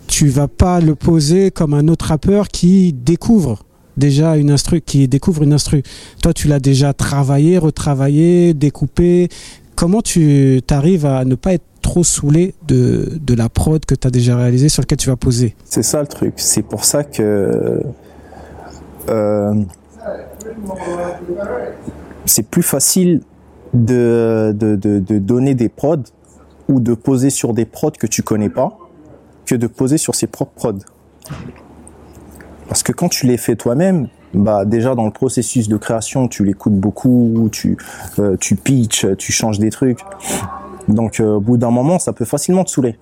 tu 0.08 0.28
vas 0.28 0.48
pas 0.48 0.80
le 0.80 0.96
poser 0.96 1.52
comme 1.52 1.74
un 1.74 1.88
autre 1.88 2.06
rappeur 2.06 2.50
qui 2.50 2.94
découvre 2.94 3.64
déjà 3.98 4.38
une 4.38 4.52
instru, 4.52 4.82
qui 4.82 5.08
découvre 5.08 5.44
une 5.44 5.54
instru. 5.54 5.84
Toi, 6.22 6.34
tu 6.34 6.48
l'as 6.48 6.60
déjà 6.60 6.94
travaillé, 6.94 7.58
retravaillé, 7.58 8.54
découpé. 8.54 9.30
Comment 9.76 10.02
tu 10.02 10.62
arrives 10.70 11.06
à 11.06 11.26
ne 11.26 11.36
pas 11.36 11.54
être 11.54 11.66
trop 11.82 12.04
saoulé 12.04 12.54
de, 12.68 13.20
de 13.20 13.34
la 13.34 13.50
prod 13.50 13.84
que 13.86 13.96
tu 13.96 14.08
as 14.08 14.12
déjà 14.12 14.38
réalisée 14.38 14.70
sur 14.70 14.82
laquelle 14.82 15.00
tu 15.00 15.10
vas 15.10 15.16
poser? 15.16 15.56
C'est 15.66 15.84
ça 15.84 16.02
le 16.02 16.08
truc. 16.08 16.34
C'est 16.38 16.62
pour 16.62 16.86
ça 16.86 17.04
que 17.04 17.82
euh, 19.10 19.54
c'est 22.26 22.48
plus 22.48 22.64
facile 22.64 23.22
de, 23.74 24.54
de, 24.56 24.76
de, 24.76 25.18
donner 25.18 25.56
des 25.56 25.70
prods 25.70 26.04
ou 26.68 26.80
de 26.80 26.94
poser 26.94 27.30
sur 27.30 27.54
des 27.54 27.66
prods 27.66 27.92
que 27.92 28.08
tu 28.08 28.22
connais 28.22 28.50
pas 28.50 28.78
que 29.46 29.56
de 29.56 29.68
poser 29.68 29.98
sur 29.98 30.16
ses 30.16 30.28
propres 30.28 30.54
prods. 30.54 30.80
Parce 32.72 32.84
que 32.84 32.94
quand 32.94 33.10
tu 33.10 33.28
les 33.28 33.36
fais 33.36 33.58
toi-même, 33.58 34.08
bah 34.34 34.64
déjà 34.64 34.96
dans 34.96 35.04
le 35.04 35.12
processus 35.12 35.68
de 35.68 35.76
création, 35.76 36.30
tu 36.30 36.46
l'écoutes 36.46 36.78
beaucoup, 36.78 37.50
tu 37.52 37.78
euh, 38.18 38.38
tu 38.40 38.56
pitches, 38.56 39.06
tu 39.18 39.34
changes 39.34 39.60
des 39.60 39.70
trucs. 39.72 40.00
Donc 40.88 41.20
euh, 41.20 41.34
au 41.34 41.42
bout 41.42 41.58
d'un 41.58 41.70
moment, 41.70 42.00
ça 42.00 42.14
peut 42.14 42.24
facilement 42.24 42.64
te 42.64 42.70
saouler. 42.70 42.98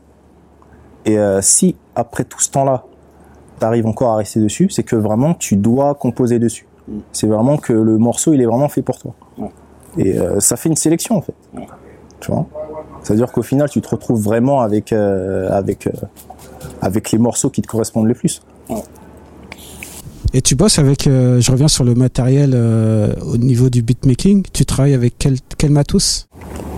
Et 1.06 1.20
euh, 1.20 1.40
si 1.44 1.76
après 1.94 2.24
tout 2.24 2.40
ce 2.40 2.50
temps-là, 2.50 2.86
tu 3.60 3.64
arrives 3.64 3.86
encore 3.86 4.14
à 4.14 4.16
rester 4.16 4.40
dessus, 4.40 4.72
c'est 4.72 4.82
que 4.82 4.96
vraiment 4.96 5.36
tu 5.36 5.56
dois 5.56 5.94
composer 5.94 6.40
dessus. 6.40 6.66
C'est 7.12 7.28
vraiment 7.28 7.58
que 7.58 7.72
le 7.72 8.00
morceau, 8.00 8.34
il 8.34 8.42
est 8.42 8.48
vraiment 8.48 8.70
fait 8.70 8.82
pour 8.82 8.98
toi. 8.98 9.14
Et 10.00 10.18
ça 10.40 10.58
fait 10.58 10.70
une 10.70 10.78
sélection 10.78 11.18
en 11.18 11.22
fait. 11.22 11.36
Tu 12.20 12.32
vois? 12.32 12.48
C'est-à-dire 13.04 13.32
qu'au 13.32 13.44
final, 13.44 13.70
tu 13.70 13.82
te 13.82 13.90
retrouves 13.90 14.20
vraiment 14.20 14.62
avec 14.62 14.94
avec 14.94 15.88
avec 16.82 17.12
les 17.12 17.20
morceaux 17.20 17.52
qui 17.52 17.62
te 17.62 17.68
correspondent 17.68 18.08
le 18.08 18.16
plus. 18.16 18.42
Et 20.32 20.42
tu 20.42 20.54
bosses 20.56 20.78
avec, 20.78 21.08
euh, 21.08 21.42
je 21.42 21.52
reviens 21.52 21.68
sur 21.68 21.84
le 21.84 21.96
matériel 21.96 22.52
euh, 22.54 23.16
au 23.22 23.38
niveau 23.38 23.72
du 23.72 23.82
beatmaking, 23.82 24.44
tu 24.54 24.64
travailles 24.64 24.94
avec 24.94 25.16
quel, 25.18 25.38
quel 25.58 25.72
matos? 25.72 26.28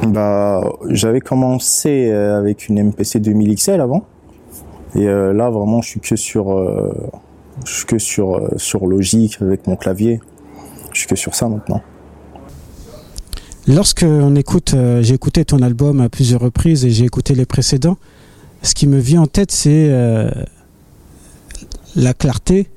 Bah, 0.07 0.61
j'avais 0.89 1.19
commencé 1.19 2.09
euh, 2.09 2.37
avec 2.37 2.69
une 2.69 2.81
MPC 2.81 3.19
2000 3.19 3.55
XL 3.55 3.81
avant. 3.81 4.05
Et 4.95 5.07
euh, 5.07 5.33
là, 5.33 5.49
vraiment, 5.49 5.81
je 5.81 5.89
suis 5.89 5.99
que 5.99 6.15
sur, 6.15 6.57
je 7.65 7.71
suis 7.71 7.85
que 7.85 7.99
sur, 7.99 8.41
sur 8.55 8.87
Logic 8.87 9.37
avec 9.41 9.67
mon 9.67 9.75
clavier. 9.75 10.21
Je 10.93 10.99
suis 10.99 11.07
que 11.07 11.17
sur 11.17 11.35
ça 11.35 11.49
maintenant. 11.49 11.81
Lorsque 13.67 14.03
on 14.03 14.35
écoute, 14.35 14.75
j'ai 15.01 15.13
écouté 15.13 15.45
ton 15.45 15.61
album 15.61 15.99
à 16.01 16.09
plusieurs 16.09 16.41
reprises 16.41 16.83
et 16.85 16.89
j'ai 16.89 17.05
écouté 17.05 17.35
les 17.35 17.45
précédents, 17.45 17.97
ce 18.63 18.73
qui 18.75 18.87
me 18.87 18.97
vient 18.97 19.21
en 19.21 19.27
tête, 19.27 19.51
c'est 19.51 19.89
la 21.95 22.13
clarté 22.13 22.67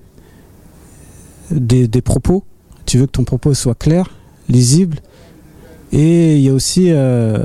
des, 1.54 1.88
propos. 2.02 2.44
Tu 2.87 2.99
veux 2.99 3.06
que 3.06 3.12
ton 3.12 3.25
propos 3.25 3.54
soit 3.54 3.75
clair, 3.78 4.11
lisible, 4.49 4.99
et 5.92 6.37
il 6.37 6.42
y 6.42 6.49
a 6.49 6.52
aussi 6.52 6.90
euh, 6.90 7.44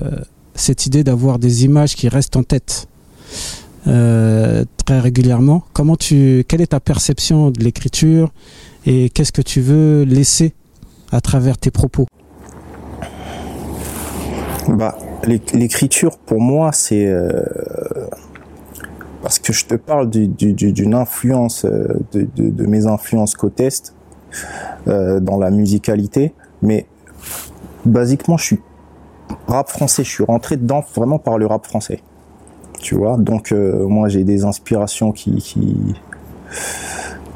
cette 0.55 0.85
idée 0.85 1.03
d'avoir 1.03 1.39
des 1.39 1.65
images 1.65 1.95
qui 1.95 2.09
restent 2.09 2.35
en 2.35 2.43
tête 2.43 2.87
euh, 3.87 4.65
très 4.85 4.99
régulièrement. 4.99 5.63
Comment 5.73 5.95
tu, 5.95 6.43
quelle 6.47 6.61
est 6.61 6.67
ta 6.67 6.79
perception 6.79 7.51
de 7.51 7.63
l'écriture 7.63 8.31
et 8.85 9.09
qu'est-ce 9.09 9.31
que 9.31 9.41
tu 9.41 9.61
veux 9.61 10.03
laisser 10.03 10.53
à 11.11 11.21
travers 11.21 11.57
tes 11.57 11.71
propos? 11.71 12.05
Bah, 14.67 14.97
l'é- 15.23 15.41
l'écriture 15.53 16.17
pour 16.17 16.41
moi, 16.41 16.71
c'est 16.71 17.07
euh, 17.07 17.31
parce 19.21 19.39
que 19.39 19.53
je 19.53 19.65
te 19.65 19.75
parle 19.75 20.09
du- 20.09 20.27
du- 20.27 20.53
du- 20.53 20.71
d'une 20.73 20.93
influence 20.93 21.65
de, 21.65 22.65
mes 22.65 22.85
influences 22.85 23.33
côte 23.35 23.59
est 23.59 23.93
euh, 24.87 25.19
dans 25.19 25.37
la 25.37 25.51
musicalité, 25.51 26.33
mais 26.61 26.85
basiquement, 27.85 28.37
je 28.37 28.43
suis 28.43 28.61
rap 29.47 29.69
français. 29.69 30.03
Je 30.03 30.09
suis 30.09 30.23
rentré 30.23 30.57
dedans 30.57 30.83
vraiment 30.95 31.19
par 31.19 31.37
le 31.37 31.45
rap 31.45 31.65
français. 31.65 32.01
Tu 32.79 32.95
vois, 32.95 33.17
donc 33.17 33.51
euh, 33.51 33.87
moi 33.87 34.07
j'ai 34.07 34.23
des 34.23 34.45
inspirations 34.45 35.11
qui, 35.11 35.35
qui, 35.35 35.95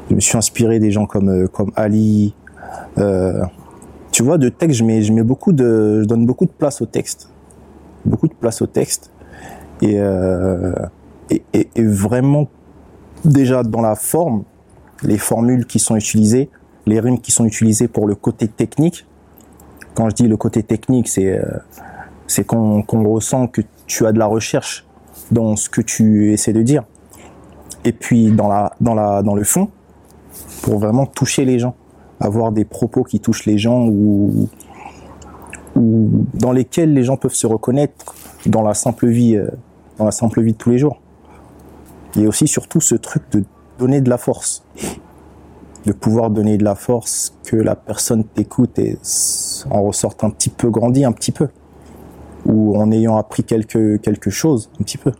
je 0.08 0.14
me 0.14 0.20
suis 0.20 0.38
inspiré 0.38 0.78
des 0.78 0.90
gens 0.90 1.06
comme 1.06 1.28
euh, 1.28 1.46
comme 1.48 1.70
Ali. 1.76 2.34
Tu 4.10 4.22
vois, 4.22 4.38
de 4.38 4.48
texte, 4.48 4.78
je 4.78 4.84
mets 4.84 5.02
je 5.02 5.12
mets 5.12 5.24
beaucoup 5.24 5.52
de, 5.52 6.02
je 6.02 6.06
donne 6.06 6.24
beaucoup 6.24 6.46
de 6.46 6.52
place 6.52 6.80
au 6.80 6.86
texte, 6.86 7.28
beaucoup 8.04 8.28
de 8.28 8.34
place 8.34 8.62
au 8.62 8.66
texte, 8.66 9.10
et, 9.82 9.98
et, 11.30 11.42
et 11.52 11.82
vraiment 11.82 12.46
déjà 13.24 13.62
dans 13.62 13.80
la 13.80 13.96
forme, 13.96 14.44
les 15.02 15.18
formules 15.18 15.66
qui 15.66 15.78
sont 15.78 15.96
utilisées, 15.96 16.48
les 16.86 17.00
rimes 17.00 17.20
qui 17.20 17.32
sont 17.32 17.44
utilisées 17.44 17.88
pour 17.88 18.06
le 18.06 18.14
côté 18.14 18.48
technique. 18.48 19.06
Quand 19.94 20.10
je 20.10 20.14
dis 20.14 20.28
le 20.28 20.36
côté 20.36 20.62
technique, 20.62 21.08
c'est 21.08 21.40
c'est 22.26 22.44
qu'on 22.44 22.82
ressent 22.82 23.46
que 23.46 23.62
tu 23.86 24.06
as 24.06 24.12
de 24.12 24.18
la 24.18 24.26
recherche 24.26 24.86
dans 25.30 25.56
ce 25.56 25.68
que 25.68 25.80
tu 25.80 26.32
essaies 26.32 26.52
de 26.52 26.62
dire. 26.62 26.84
Et 27.84 27.92
puis 27.92 28.32
dans 28.32 29.34
le 29.34 29.44
fond, 29.44 29.68
pour 30.62 30.78
vraiment 30.78 31.06
toucher 31.06 31.44
les 31.44 31.58
gens, 31.58 31.74
avoir 32.20 32.52
des 32.52 32.64
propos 32.64 33.04
qui 33.04 33.20
touchent 33.20 33.46
les 33.46 33.58
gens 33.58 33.86
ou 33.86 34.48
ou 35.76 36.26
dans 36.34 36.52
lesquels 36.52 36.92
les 36.92 37.02
gens 37.02 37.16
peuvent 37.16 37.34
se 37.34 37.46
reconnaître 37.46 38.14
dans 38.46 38.62
la 38.62 38.74
simple 38.74 39.08
vie 39.08 39.36
euh, 39.36 39.48
dans 39.98 40.04
la 40.04 40.12
simple 40.12 40.40
vie 40.40 40.52
de 40.52 40.58
tous 40.58 40.70
les 40.70 40.78
jours. 40.78 41.00
Il 42.14 42.22
y 42.22 42.24
a 42.26 42.28
aussi 42.28 42.46
surtout 42.46 42.80
ce 42.80 42.94
truc 42.94 43.22
de 43.32 43.44
donner 43.78 44.00
de 44.00 44.08
la 44.08 44.18
force, 44.18 44.64
de 45.86 45.92
pouvoir 45.92 46.30
donner 46.30 46.56
de 46.56 46.64
la 46.64 46.74
force, 46.74 47.34
que 47.44 47.56
la 47.56 47.74
personne 47.74 48.24
t'écoute 48.24 48.78
et 48.78 48.98
en 49.70 49.82
ressorte 49.82 50.24
un 50.24 50.30
petit 50.30 50.50
peu 50.50 50.70
grandi, 50.70 51.04
un 51.04 51.12
petit 51.12 51.32
peu 51.32 51.48
ou 52.44 52.76
en 52.76 52.90
ayant 52.92 53.16
appris 53.16 53.44
quelque, 53.44 53.96
quelque 53.96 54.30
chose, 54.30 54.70
un 54.80 54.84
petit 54.84 54.98
peu. 54.98 55.12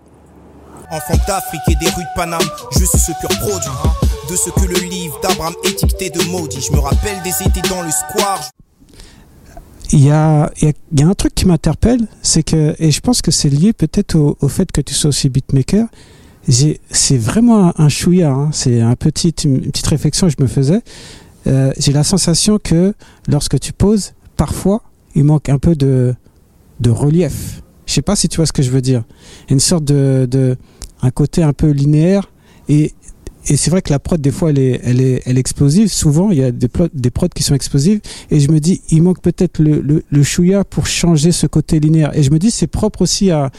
Enfant 0.90 1.14
d'Afrique 1.26 1.62
et 1.68 1.74
des 1.76 1.90
rues 1.90 2.02
de 2.02 2.14
Paname, 2.14 2.40
je 2.72 2.84
suis 2.84 2.98
ce 2.98 3.12
pur 3.20 3.28
produit 3.40 3.70
de 4.30 4.36
ce 4.36 4.50
que 4.50 4.66
le 4.66 4.88
livre 4.88 5.18
d'Abraham 5.22 5.54
étiqueté 5.64 6.10
de 6.10 6.22
maudit. 6.30 6.60
Je 6.60 6.72
me 6.72 6.78
rappelle 6.78 7.20
des 7.22 7.30
étés 7.42 7.66
dans 7.68 7.82
le 7.82 7.90
square. 7.90 8.40
Il 9.92 10.04
y 10.04 10.10
a, 10.10 10.50
il 10.60 10.74
y 10.98 11.02
a 11.02 11.06
un 11.06 11.14
truc 11.14 11.34
qui 11.34 11.46
m'interpelle, 11.46 12.06
c'est 12.22 12.42
que, 12.42 12.74
et 12.78 12.90
je 12.90 13.00
pense 13.00 13.22
que 13.22 13.30
c'est 13.30 13.48
lié 13.48 13.72
peut-être 13.72 14.16
au, 14.16 14.36
au, 14.40 14.48
fait 14.48 14.70
que 14.72 14.80
tu 14.80 14.94
sois 14.94 15.08
aussi 15.08 15.28
beatmaker, 15.28 15.86
c'est 16.48 17.16
vraiment 17.16 17.72
un, 17.80 17.88
chouïa, 17.88 18.30
hein, 18.30 18.50
c'est 18.52 18.80
un 18.80 18.96
petit, 18.96 19.34
une 19.44 19.60
petite 19.62 19.86
réflexion 19.86 20.26
que 20.26 20.34
je 20.36 20.42
me 20.42 20.48
faisais. 20.48 20.82
Euh, 21.46 21.72
j'ai 21.78 21.92
la 21.92 22.04
sensation 22.04 22.58
que 22.62 22.94
lorsque 23.28 23.58
tu 23.60 23.72
poses, 23.72 24.12
parfois, 24.36 24.82
il 25.14 25.24
manque 25.24 25.48
un 25.48 25.58
peu 25.58 25.74
de, 25.74 26.14
de 26.80 26.90
relief. 26.90 27.62
Je 27.86 27.92
sais 27.92 28.02
pas 28.02 28.16
si 28.16 28.28
tu 28.28 28.36
vois 28.36 28.46
ce 28.46 28.52
que 28.52 28.62
je 28.62 28.70
veux 28.70 28.80
dire. 28.80 29.04
Une 29.48 29.60
sorte 29.60 29.84
de, 29.84 30.26
de 30.30 30.56
un 31.02 31.10
côté 31.10 31.42
un 31.42 31.52
peu 31.52 31.70
linéaire 31.70 32.30
et 32.68 32.94
et 33.46 33.56
c'est 33.56 33.70
vrai 33.70 33.82
que 33.82 33.90
la 33.92 33.98
prod 33.98 34.20
des 34.20 34.30
fois 34.30 34.50
elle 34.50 34.58
est 34.58 34.80
elle 34.84 35.00
est 35.00 35.22
elle 35.26 35.36
est 35.36 35.40
explosive. 35.40 35.88
Souvent 35.92 36.30
il 36.30 36.38
y 36.38 36.42
a 36.44 36.50
des 36.50 36.68
plots, 36.68 36.88
des 36.94 37.10
prods 37.10 37.28
qui 37.28 37.42
sont 37.42 37.54
explosives. 37.54 38.00
Et 38.30 38.40
je 38.40 38.50
me 38.50 38.58
dis 38.60 38.80
il 38.90 39.02
manque 39.02 39.20
peut-être 39.20 39.58
le, 39.58 39.80
le, 39.80 40.02
le 40.08 40.22
chouïa 40.22 40.64
pour 40.64 40.86
changer 40.86 41.32
ce 41.32 41.46
côté 41.46 41.80
linéaire. 41.80 42.16
Et 42.16 42.22
je 42.22 42.30
me 42.30 42.38
dis 42.38 42.50
c'est 42.50 42.66
propre 42.66 43.02
aussi 43.02 43.30
à 43.30 43.50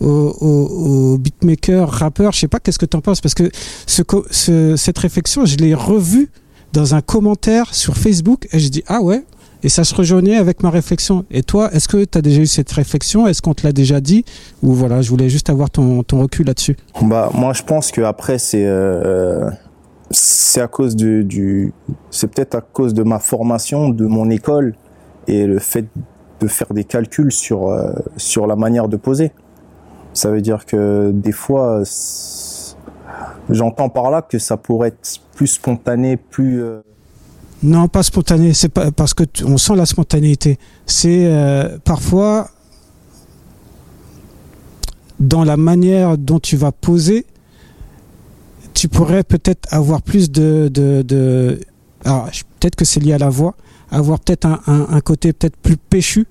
aux, 0.00 0.06
aux, 0.40 1.14
aux 1.14 1.18
beatmakers 1.18 1.88
rappeurs 1.90 2.32
je 2.32 2.40
sais 2.40 2.48
pas 2.48 2.60
qu'est-ce 2.60 2.78
que 2.78 2.86
tu 2.86 2.96
en 2.96 3.00
penses? 3.00 3.20
Parce 3.20 3.34
que 3.34 3.50
ce, 3.86 4.02
ce 4.30 4.76
cette 4.76 4.98
réflexion 4.98 5.46
je 5.46 5.56
l'ai 5.56 5.74
revue 5.74 6.28
dans 6.72 6.94
un 6.94 7.00
commentaire 7.00 7.74
sur 7.74 7.96
Facebook 7.96 8.46
et 8.52 8.58
je 8.58 8.68
dis 8.68 8.82
ah 8.86 9.00
ouais 9.00 9.24
et 9.62 9.68
ça 9.68 9.84
se 9.84 9.94
rejoignait 9.94 10.36
avec 10.36 10.62
ma 10.62 10.70
réflexion. 10.70 11.24
Et 11.30 11.42
toi, 11.42 11.70
est-ce 11.72 11.88
que 11.88 12.04
tu 12.04 12.16
as 12.18 12.22
déjà 12.22 12.42
eu 12.42 12.46
cette 12.46 12.70
réflexion? 12.72 13.26
Est-ce 13.26 13.42
qu'on 13.42 13.54
te 13.54 13.66
l'a 13.66 13.72
déjà 13.72 14.00
dit? 14.00 14.24
Ou 14.62 14.72
voilà, 14.72 15.02
je 15.02 15.10
voulais 15.10 15.28
juste 15.28 15.50
avoir 15.50 15.70
ton, 15.70 16.02
ton 16.02 16.20
recul 16.20 16.46
là-dessus. 16.46 16.76
Bah, 17.02 17.30
moi, 17.34 17.52
je 17.52 17.62
pense 17.62 17.90
que 17.90 18.00
après, 18.00 18.38
c'est 18.38 18.66
euh, 18.66 19.50
c'est 20.10 20.60
à 20.60 20.68
cause 20.68 20.96
du, 20.96 21.24
du 21.24 21.72
c'est 22.10 22.28
peut-être 22.28 22.54
à 22.54 22.60
cause 22.60 22.94
de 22.94 23.02
ma 23.02 23.18
formation, 23.18 23.90
de 23.90 24.06
mon 24.06 24.30
école 24.30 24.74
et 25.28 25.46
le 25.46 25.58
fait 25.58 25.86
de 26.40 26.46
faire 26.46 26.72
des 26.72 26.84
calculs 26.84 27.32
sur 27.32 27.68
euh, 27.68 27.92
sur 28.16 28.46
la 28.46 28.56
manière 28.56 28.88
de 28.88 28.96
poser. 28.96 29.32
Ça 30.12 30.30
veut 30.30 30.40
dire 30.40 30.66
que 30.66 31.12
des 31.12 31.32
fois, 31.32 31.82
j'entends 33.48 33.88
par 33.88 34.10
là 34.10 34.22
que 34.22 34.38
ça 34.38 34.56
pourrait 34.56 34.88
être 34.88 35.20
plus 35.34 35.46
spontané, 35.46 36.16
plus 36.16 36.62
euh 36.62 36.80
non, 37.62 37.88
pas 37.88 38.02
spontané. 38.02 38.54
C'est 38.54 38.68
parce 38.68 39.14
que 39.14 39.24
on 39.44 39.58
sent 39.58 39.76
la 39.76 39.86
spontanéité. 39.86 40.58
C'est 40.86 41.26
euh, 41.26 41.78
parfois 41.84 42.50
dans 45.18 45.44
la 45.44 45.58
manière 45.58 46.16
dont 46.16 46.40
tu 46.40 46.56
vas 46.56 46.72
poser, 46.72 47.26
tu 48.72 48.88
pourrais 48.88 49.22
peut-être 49.22 49.68
avoir 49.70 50.00
plus 50.00 50.30
de, 50.30 50.70
de, 50.72 51.60
alors 52.04 52.30
peut-être 52.58 52.76
que 52.76 52.86
c'est 52.86 53.00
lié 53.00 53.12
à 53.12 53.18
la 53.18 53.28
voix, 53.28 53.54
avoir 53.90 54.18
peut-être 54.18 54.46
un, 54.46 55.00
côté 55.02 55.34
peut-être 55.34 55.56
plus 55.56 55.76
péchu 55.76 56.26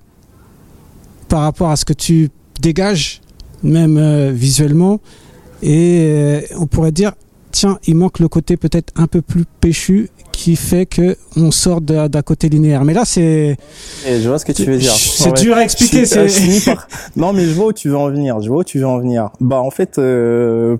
par 1.28 1.42
rapport 1.42 1.70
à 1.70 1.76
ce 1.76 1.84
que 1.84 1.92
tu 1.92 2.30
dégages, 2.60 3.20
même 3.62 3.96
euh, 3.96 4.32
visuellement, 4.32 5.00
et 5.62 6.00
euh, 6.08 6.40
on 6.56 6.66
pourrait 6.66 6.90
dire 6.90 7.12
tiens, 7.50 7.78
il 7.86 7.96
manque 7.96 8.18
le 8.18 8.28
côté 8.28 8.56
peut-être 8.56 8.92
un 8.96 9.06
peu 9.06 9.22
plus 9.22 9.44
péchu 9.44 10.10
qui 10.32 10.56
fait 10.56 10.86
que 10.86 11.16
on 11.36 11.50
sort 11.50 11.80
d'un 11.80 12.22
côté 12.22 12.48
linéaire. 12.48 12.84
Mais 12.84 12.94
là, 12.94 13.04
c'est. 13.04 13.56
Je 14.06 14.28
vois 14.28 14.38
ce 14.38 14.44
que 14.44 14.52
tu 14.52 14.64
veux 14.64 14.78
dire. 14.78 14.92
C'est 14.92 15.32
dur 15.36 15.56
à 15.56 15.64
expliquer. 15.64 16.04
Par... 16.64 16.88
Non, 17.16 17.32
mais 17.32 17.44
je 17.44 17.54
vois 17.54 17.66
où 17.66 17.72
tu 17.72 17.88
veux 17.88 17.96
en 17.96 18.08
venir. 18.08 18.40
Je 18.40 18.48
vois 18.48 18.58
où 18.58 18.64
tu 18.64 18.78
veux 18.78 18.86
en 18.86 18.98
venir. 18.98 19.30
Bah, 19.40 19.60
en 19.60 19.70
fait, 19.70 19.98
euh... 19.98 20.76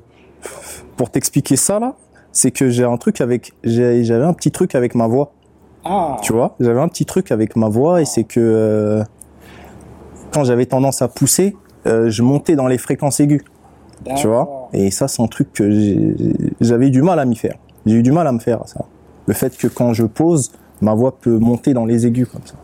pour 0.96 1.10
t'expliquer 1.10 1.56
ça 1.56 1.78
là, 1.78 1.96
c'est 2.32 2.50
que 2.50 2.70
j'ai 2.70 2.84
un 2.84 2.96
truc 2.96 3.20
avec, 3.20 3.52
j'avais 3.64 4.24
un 4.24 4.32
petit 4.32 4.50
truc 4.50 4.74
avec 4.74 4.94
ma 4.94 5.06
voix. 5.06 5.32
Ah. 5.84 6.16
Tu 6.22 6.32
vois, 6.32 6.56
j'avais 6.60 6.80
un 6.80 6.88
petit 6.88 7.06
truc 7.06 7.32
avec 7.32 7.56
ma 7.56 7.68
voix 7.68 8.00
et 8.00 8.04
c'est 8.04 8.24
que 8.24 8.40
euh... 8.40 9.02
quand 10.32 10.44
j'avais 10.44 10.66
tendance 10.66 11.02
à 11.02 11.08
pousser, 11.08 11.56
euh, 11.86 12.10
je 12.10 12.22
montais 12.22 12.56
dans 12.56 12.66
les 12.66 12.78
fréquences 12.78 13.20
aiguës. 13.20 13.42
Tu 14.16 14.26
vois. 14.26 14.69
Et 14.73 14.90
ça, 14.90 15.09
c'est 15.09 15.23
un 15.23 15.26
truc 15.26 15.52
que 15.52 16.14
j'avais 16.61 16.90
du 16.90 17.02
mal 17.02 17.19
à 17.19 17.25
m'y 17.25 17.37
faire. 17.37 17.57
J'ai 17.87 17.97
eu 17.97 18.02
du 18.02 18.12
mal 18.12 18.26
à 18.26 18.33
me 18.33 18.38
faire 18.38 18.61
ça 18.66 18.85
le 19.30 19.35
fait 19.35 19.57
que 19.57 19.69
quand 19.69 19.92
je 19.92 20.04
pose, 20.04 20.50
ma 20.80 20.92
voix 20.92 21.16
peut 21.16 21.38
monter 21.38 21.73
dans 21.73 21.85
les 21.85 22.04
aigus 22.04 22.28
comme 22.28 22.42
ça. 22.45 22.57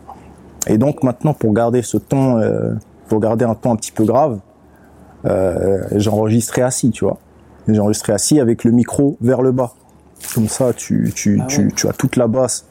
Et 0.67 0.77
donc 0.77 1.01
maintenant, 1.01 1.33
pour 1.33 1.53
garder 1.53 1.81
ce 1.81 1.97
ton, 1.97 2.39
euh, 2.39 2.73
pour 3.07 3.21
garder 3.21 3.45
un 3.45 3.55
ton 3.55 3.71
un 3.71 3.77
petit 3.77 3.93
peu 3.93 4.03
grave, 4.03 4.39
euh, 5.25 5.81
j'enregistrais 5.95 6.63
assis, 6.63 6.91
tu 6.91 7.05
vois. 7.05 7.19
J'enregistrais 7.69 8.13
assis 8.13 8.41
avec 8.41 8.65
le 8.65 8.71
micro 8.71 9.17
vers 9.21 9.41
le 9.41 9.53
bas. 9.53 9.71
Comme 10.35 10.49
ça, 10.49 10.73
tu, 10.73 11.13
tu, 11.15 11.39
ah 11.41 11.45
tu, 11.47 11.71
tu 11.73 11.87
as 11.87 11.93
toute 11.93 12.17
la 12.17 12.27
basse 12.27 12.65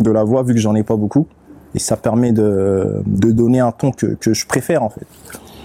de 0.00 0.10
la 0.10 0.24
voix 0.24 0.42
vu 0.42 0.52
que 0.52 0.60
j'en 0.60 0.74
ai 0.74 0.82
pas 0.82 0.96
beaucoup. 0.96 1.26
Et 1.74 1.78
ça 1.78 1.96
permet 1.96 2.32
de, 2.32 3.02
de 3.06 3.30
donner 3.30 3.60
un 3.60 3.72
ton 3.72 3.92
que, 3.92 4.06
que 4.06 4.34
je 4.34 4.46
préfère 4.46 4.82
en 4.82 4.90
fait. 4.90 5.06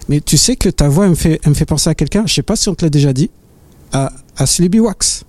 Mais 0.10 0.20
tu 0.22 0.38
sais 0.38 0.56
que 0.56 0.70
ta 0.70 0.88
voix 0.90 1.06
elle 1.06 1.12
me 1.12 1.16
fait, 1.16 1.40
elle 1.44 1.50
me 1.50 1.56
fait 1.56 1.66
penser 1.66 1.90
à 1.90 1.96
quelqu'un, 1.96 2.24
je 2.26 2.34
sais 2.34 2.44
pas 2.44 2.56
si 2.56 2.70
on 2.70 2.76
te 2.76 2.84
l'a 2.86 2.90
déjà 2.90 3.14
dit, 3.14 3.30
à, 3.92 4.12
à 4.38 4.46
Sleepy 4.46 4.80
Wax. 4.80 5.24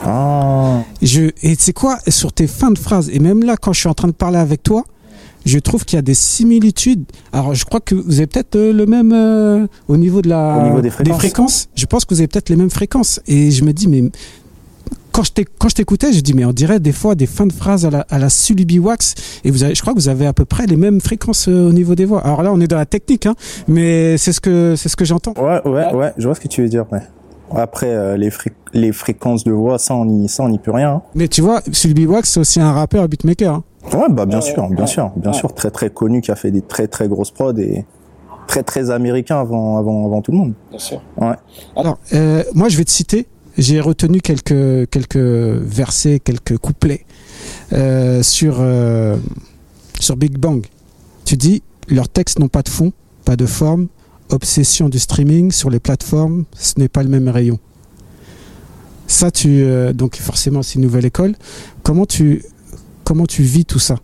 Ah. 0.00 0.82
Je, 1.00 1.30
et 1.42 1.56
c'est 1.58 1.72
quoi 1.72 1.98
sur 2.08 2.32
tes 2.32 2.46
fins 2.46 2.70
de 2.70 2.78
phrases 2.78 3.08
et 3.10 3.18
même 3.18 3.42
là 3.42 3.56
quand 3.56 3.72
je 3.72 3.80
suis 3.80 3.88
en 3.88 3.94
train 3.94 4.08
de 4.08 4.12
parler 4.12 4.38
avec 4.38 4.62
toi, 4.62 4.84
je 5.46 5.58
trouve 5.58 5.84
qu'il 5.84 5.96
y 5.96 5.98
a 5.98 6.02
des 6.02 6.14
similitudes. 6.14 7.04
Alors 7.32 7.54
je 7.54 7.64
crois 7.64 7.80
que 7.80 7.94
vous 7.94 8.18
avez 8.18 8.26
peut-être 8.26 8.56
euh, 8.56 8.72
le 8.72 8.84
même 8.84 9.12
euh, 9.12 9.66
au 9.88 9.96
niveau 9.96 10.20
de 10.20 10.28
la 10.28 10.58
au 10.58 10.64
niveau 10.64 10.80
des 10.80 10.90
fréquences. 10.90 11.14
des 11.14 11.18
fréquences. 11.18 11.68
Je 11.74 11.86
pense 11.86 12.04
que 12.04 12.14
vous 12.14 12.20
avez 12.20 12.28
peut-être 12.28 12.48
les 12.48 12.56
mêmes 12.56 12.70
fréquences 12.70 13.20
et 13.26 13.50
je 13.50 13.64
me 13.64 13.72
dis 13.72 13.86
mais 13.86 14.02
quand 15.16 15.68
je 15.68 15.74
t'écoutais, 15.74 16.12
je 16.12 16.20
dis 16.20 16.34
mais 16.34 16.44
on 16.44 16.52
dirait 16.52 16.78
des 16.78 16.92
fois 16.92 17.14
des 17.14 17.24
fins 17.24 17.46
de 17.46 17.52
phrases 17.52 17.86
à 17.86 17.90
la 17.90 18.00
à 18.10 18.18
la 18.18 18.28
Sulubi 18.28 18.78
Wax 18.78 19.14
et 19.44 19.50
vous 19.50 19.64
avez, 19.64 19.74
je 19.74 19.80
crois 19.80 19.94
que 19.94 19.98
vous 19.98 20.10
avez 20.10 20.26
à 20.26 20.34
peu 20.34 20.44
près 20.44 20.66
les 20.66 20.76
mêmes 20.76 21.00
fréquences 21.00 21.48
euh, 21.48 21.70
au 21.70 21.72
niveau 21.72 21.94
des 21.94 22.04
voix. 22.04 22.20
Alors 22.20 22.42
là 22.42 22.52
on 22.52 22.60
est 22.60 22.66
dans 22.66 22.76
la 22.76 22.84
technique 22.84 23.24
hein, 23.24 23.34
mais 23.66 24.18
c'est 24.18 24.32
ce 24.32 24.42
que 24.42 24.74
c'est 24.76 24.90
ce 24.90 24.96
que 24.96 25.06
j'entends. 25.06 25.32
Ouais 25.38 25.66
ouais 25.66 25.94
ouais, 25.94 26.12
je 26.18 26.26
vois 26.26 26.34
ce 26.34 26.40
que 26.40 26.48
tu 26.48 26.60
veux 26.60 26.68
dire 26.68 26.84
ouais. 26.92 27.00
Après, 27.54 27.88
euh, 27.88 28.16
les, 28.16 28.30
fré 28.30 28.52
les 28.72 28.90
fréquences 28.90 29.44
de 29.44 29.52
voix, 29.52 29.78
ça, 29.78 29.94
on 29.94 30.08
y, 30.08 30.28
ça, 30.28 30.42
on 30.42 30.52
y 30.52 30.58
peut 30.58 30.72
rien. 30.72 30.94
Hein. 30.94 31.02
Mais 31.14 31.28
tu 31.28 31.42
vois, 31.42 31.60
Sylvie 31.70 32.04
Wax, 32.04 32.28
c'est 32.28 32.40
aussi 32.40 32.60
un 32.60 32.72
rappeur, 32.72 33.04
un 33.04 33.06
beatmaker. 33.06 33.54
Hein. 33.54 33.64
Ouais, 33.94 34.08
bah 34.10 34.26
bien 34.26 34.40
sûr, 34.40 34.68
bien 34.68 34.86
sûr, 34.86 35.12
bien 35.14 35.32
sûr, 35.32 35.54
très 35.54 35.70
très 35.70 35.90
connu, 35.90 36.22
qui 36.22 36.32
a 36.32 36.34
fait 36.34 36.50
des 36.50 36.60
très 36.60 36.88
très 36.88 37.06
grosses 37.06 37.30
prods 37.30 37.56
et 37.56 37.84
très 38.48 38.64
très 38.64 38.90
américain 38.90 39.40
avant 39.40 39.78
avant 39.78 40.06
avant 40.06 40.22
tout 40.22 40.32
le 40.32 40.38
monde. 40.38 40.54
Bien 40.70 40.78
sûr. 40.80 41.00
Ouais. 41.16 41.36
Alors, 41.76 41.98
euh, 42.14 42.42
moi, 42.52 42.68
je 42.68 42.76
vais 42.76 42.84
te 42.84 42.90
citer. 42.90 43.28
J'ai 43.58 43.80
retenu 43.80 44.20
quelques 44.20 44.88
quelques 44.90 45.16
versets, 45.16 46.20
quelques 46.20 46.58
couplets 46.58 47.06
euh, 47.72 48.22
sur 48.22 48.56
euh, 48.60 49.16
sur 49.98 50.16
Big 50.16 50.36
Bang. 50.36 50.66
Tu 51.24 51.36
dis 51.36 51.62
leurs 51.88 52.08
textes 52.08 52.38
n'ont 52.38 52.48
pas 52.48 52.62
de 52.62 52.68
fond, 52.68 52.92
pas 53.24 53.36
de 53.36 53.46
forme, 53.46 53.88
obsession 54.28 54.88
du 54.88 54.98
streaming 54.98 55.52
sur 55.52 55.70
les 55.70 55.80
plateformes, 55.80 56.44
ce 56.52 56.74
n'est 56.78 56.88
pas 56.88 57.02
le 57.02 57.08
même 57.08 57.28
rayon. 57.28 57.58
Ça, 59.06 59.30
tu 59.30 59.62
euh, 59.62 59.92
donc 59.94 60.16
forcément 60.16 60.62
c'est 60.62 60.74
une 60.74 60.82
nouvelle 60.82 61.06
école. 61.06 61.34
Comment 61.82 62.04
tu 62.04 62.44
comment 63.04 63.26
tu 63.26 63.42
vis 63.42 63.64
tout 63.64 63.78
ça? 63.78 63.96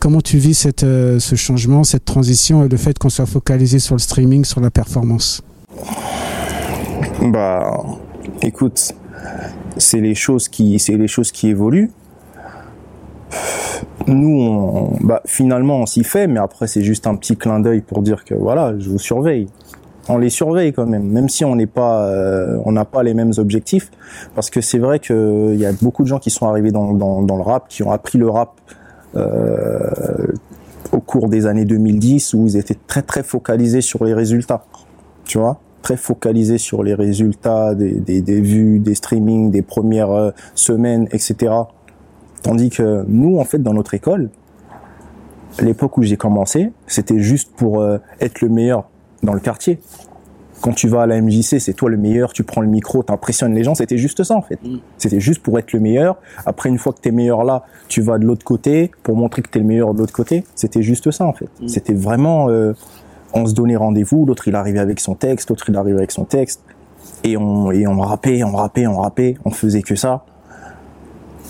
Comment 0.00 0.20
tu 0.20 0.36
vis 0.36 0.54
cette 0.54 0.80
ce 0.80 1.34
changement, 1.34 1.84
cette 1.84 2.04
transition 2.04 2.64
et 2.64 2.68
le 2.68 2.76
fait 2.76 2.98
qu'on 2.98 3.08
soit 3.08 3.24
focalisé 3.24 3.78
sur 3.78 3.94
le 3.94 4.00
streaming, 4.00 4.44
sur 4.44 4.60
la 4.60 4.70
performance? 4.70 5.42
Bah, 7.22 7.84
écoute, 8.42 8.92
c'est 9.76 10.00
les 10.00 10.14
choses 10.14 10.48
qui, 10.48 10.78
c'est 10.78 10.96
les 10.96 11.08
choses 11.08 11.32
qui 11.32 11.48
évoluent. 11.48 11.90
Nous, 14.06 14.40
on, 14.40 14.96
bah, 15.00 15.22
finalement, 15.26 15.78
on 15.78 15.86
s'y 15.86 16.04
fait, 16.04 16.26
mais 16.26 16.40
après, 16.40 16.66
c'est 16.66 16.82
juste 16.82 17.06
un 17.06 17.14
petit 17.16 17.36
clin 17.36 17.60
d'œil 17.60 17.80
pour 17.80 18.02
dire 18.02 18.24
que 18.24 18.34
voilà, 18.34 18.74
je 18.78 18.90
vous 18.90 18.98
surveille. 18.98 19.48
On 20.08 20.18
les 20.18 20.30
surveille 20.30 20.72
quand 20.72 20.86
même, 20.86 21.04
même 21.04 21.28
si 21.28 21.44
on 21.44 21.54
n'est 21.54 21.68
pas, 21.68 22.08
euh, 22.08 22.58
on 22.64 22.72
n'a 22.72 22.84
pas 22.84 23.04
les 23.04 23.14
mêmes 23.14 23.32
objectifs, 23.38 23.90
parce 24.34 24.50
que 24.50 24.60
c'est 24.60 24.78
vrai 24.78 24.98
qu'il 24.98 25.54
y 25.54 25.64
a 25.64 25.72
beaucoup 25.80 26.02
de 26.02 26.08
gens 26.08 26.18
qui 26.18 26.30
sont 26.30 26.48
arrivés 26.48 26.72
dans, 26.72 26.92
dans, 26.92 27.22
dans 27.22 27.36
le 27.36 27.42
rap, 27.42 27.68
qui 27.68 27.84
ont 27.84 27.92
appris 27.92 28.18
le 28.18 28.28
rap 28.28 28.60
euh, 29.14 29.78
au 30.90 30.98
cours 30.98 31.28
des 31.28 31.46
années 31.46 31.64
2010, 31.64 32.34
où 32.34 32.46
ils 32.48 32.56
étaient 32.56 32.78
très 32.88 33.02
très 33.02 33.22
focalisés 33.22 33.80
sur 33.80 34.04
les 34.04 34.12
résultats, 34.12 34.64
tu 35.24 35.38
vois? 35.38 35.60
Très 35.82 35.96
focalisés 35.96 36.58
sur 36.58 36.82
les 36.82 36.94
résultats 36.94 37.74
des, 37.74 37.92
des, 37.92 38.22
des 38.22 38.40
vues, 38.40 38.78
des 38.78 38.94
streamings, 38.94 39.50
des 39.50 39.62
premières 39.62 40.10
euh, 40.10 40.30
semaines, 40.54 41.08
etc. 41.12 41.52
Tandis 42.42 42.70
que 42.70 43.04
nous, 43.08 43.38
en 43.38 43.44
fait, 43.44 43.58
dans 43.58 43.74
notre 43.74 43.94
école, 43.94 44.30
l'époque 45.60 45.98
où 45.98 46.02
j'ai 46.02 46.16
commencé, 46.16 46.72
c'était 46.86 47.18
juste 47.18 47.52
pour 47.54 47.80
euh, 47.80 47.98
être 48.20 48.40
le 48.40 48.48
meilleur 48.48 48.88
dans 49.22 49.34
le 49.34 49.40
quartier. 49.40 49.78
Quand 50.62 50.72
tu 50.72 50.86
vas 50.86 51.02
à 51.02 51.06
la 51.06 51.20
MJC, 51.20 51.58
c'est 51.58 51.72
toi 51.72 51.90
le 51.90 51.96
meilleur, 51.96 52.32
tu 52.32 52.44
prends 52.44 52.60
le 52.60 52.68
micro, 52.68 53.02
t'impressionnes 53.02 53.52
les 53.52 53.64
gens, 53.64 53.74
c'était 53.74 53.98
juste 53.98 54.22
ça 54.22 54.36
en 54.36 54.42
fait. 54.42 54.60
C'était 54.96 55.18
juste 55.18 55.42
pour 55.42 55.58
être 55.58 55.72
le 55.72 55.80
meilleur. 55.80 56.18
Après, 56.46 56.68
une 56.68 56.78
fois 56.78 56.92
que 56.92 57.00
t'es 57.00 57.10
meilleur 57.10 57.42
là, 57.42 57.64
tu 57.88 58.00
vas 58.00 58.18
de 58.18 58.24
l'autre 58.24 58.44
côté 58.44 58.92
pour 59.02 59.16
montrer 59.16 59.42
que 59.42 59.50
t'es 59.50 59.58
le 59.58 59.64
meilleur 59.64 59.92
de 59.92 59.98
l'autre 59.98 60.12
côté. 60.12 60.44
C'était 60.54 60.82
juste 60.82 61.10
ça 61.10 61.26
en 61.26 61.32
fait. 61.32 61.48
C'était 61.66 61.94
vraiment, 61.94 62.48
euh, 62.48 62.74
on 63.34 63.46
se 63.46 63.54
donnait 63.54 63.76
rendez-vous, 63.76 64.26
l'autre 64.26 64.48
il 64.48 64.54
arrivait 64.54 64.78
avec 64.78 65.00
son 65.00 65.14
texte, 65.14 65.50
l'autre 65.50 65.64
il 65.68 65.76
arrivait 65.76 65.98
avec 65.98 66.12
son 66.12 66.24
texte, 66.24 66.62
et 67.24 67.36
on, 67.36 67.70
et 67.70 67.86
on 67.86 68.00
rappait, 68.00 68.42
on 68.44 68.52
rappait, 68.52 68.86
on 68.86 68.98
rappait, 68.98 69.36
on 69.44 69.50
faisait 69.50 69.82
que 69.82 69.96
ça 69.96 70.24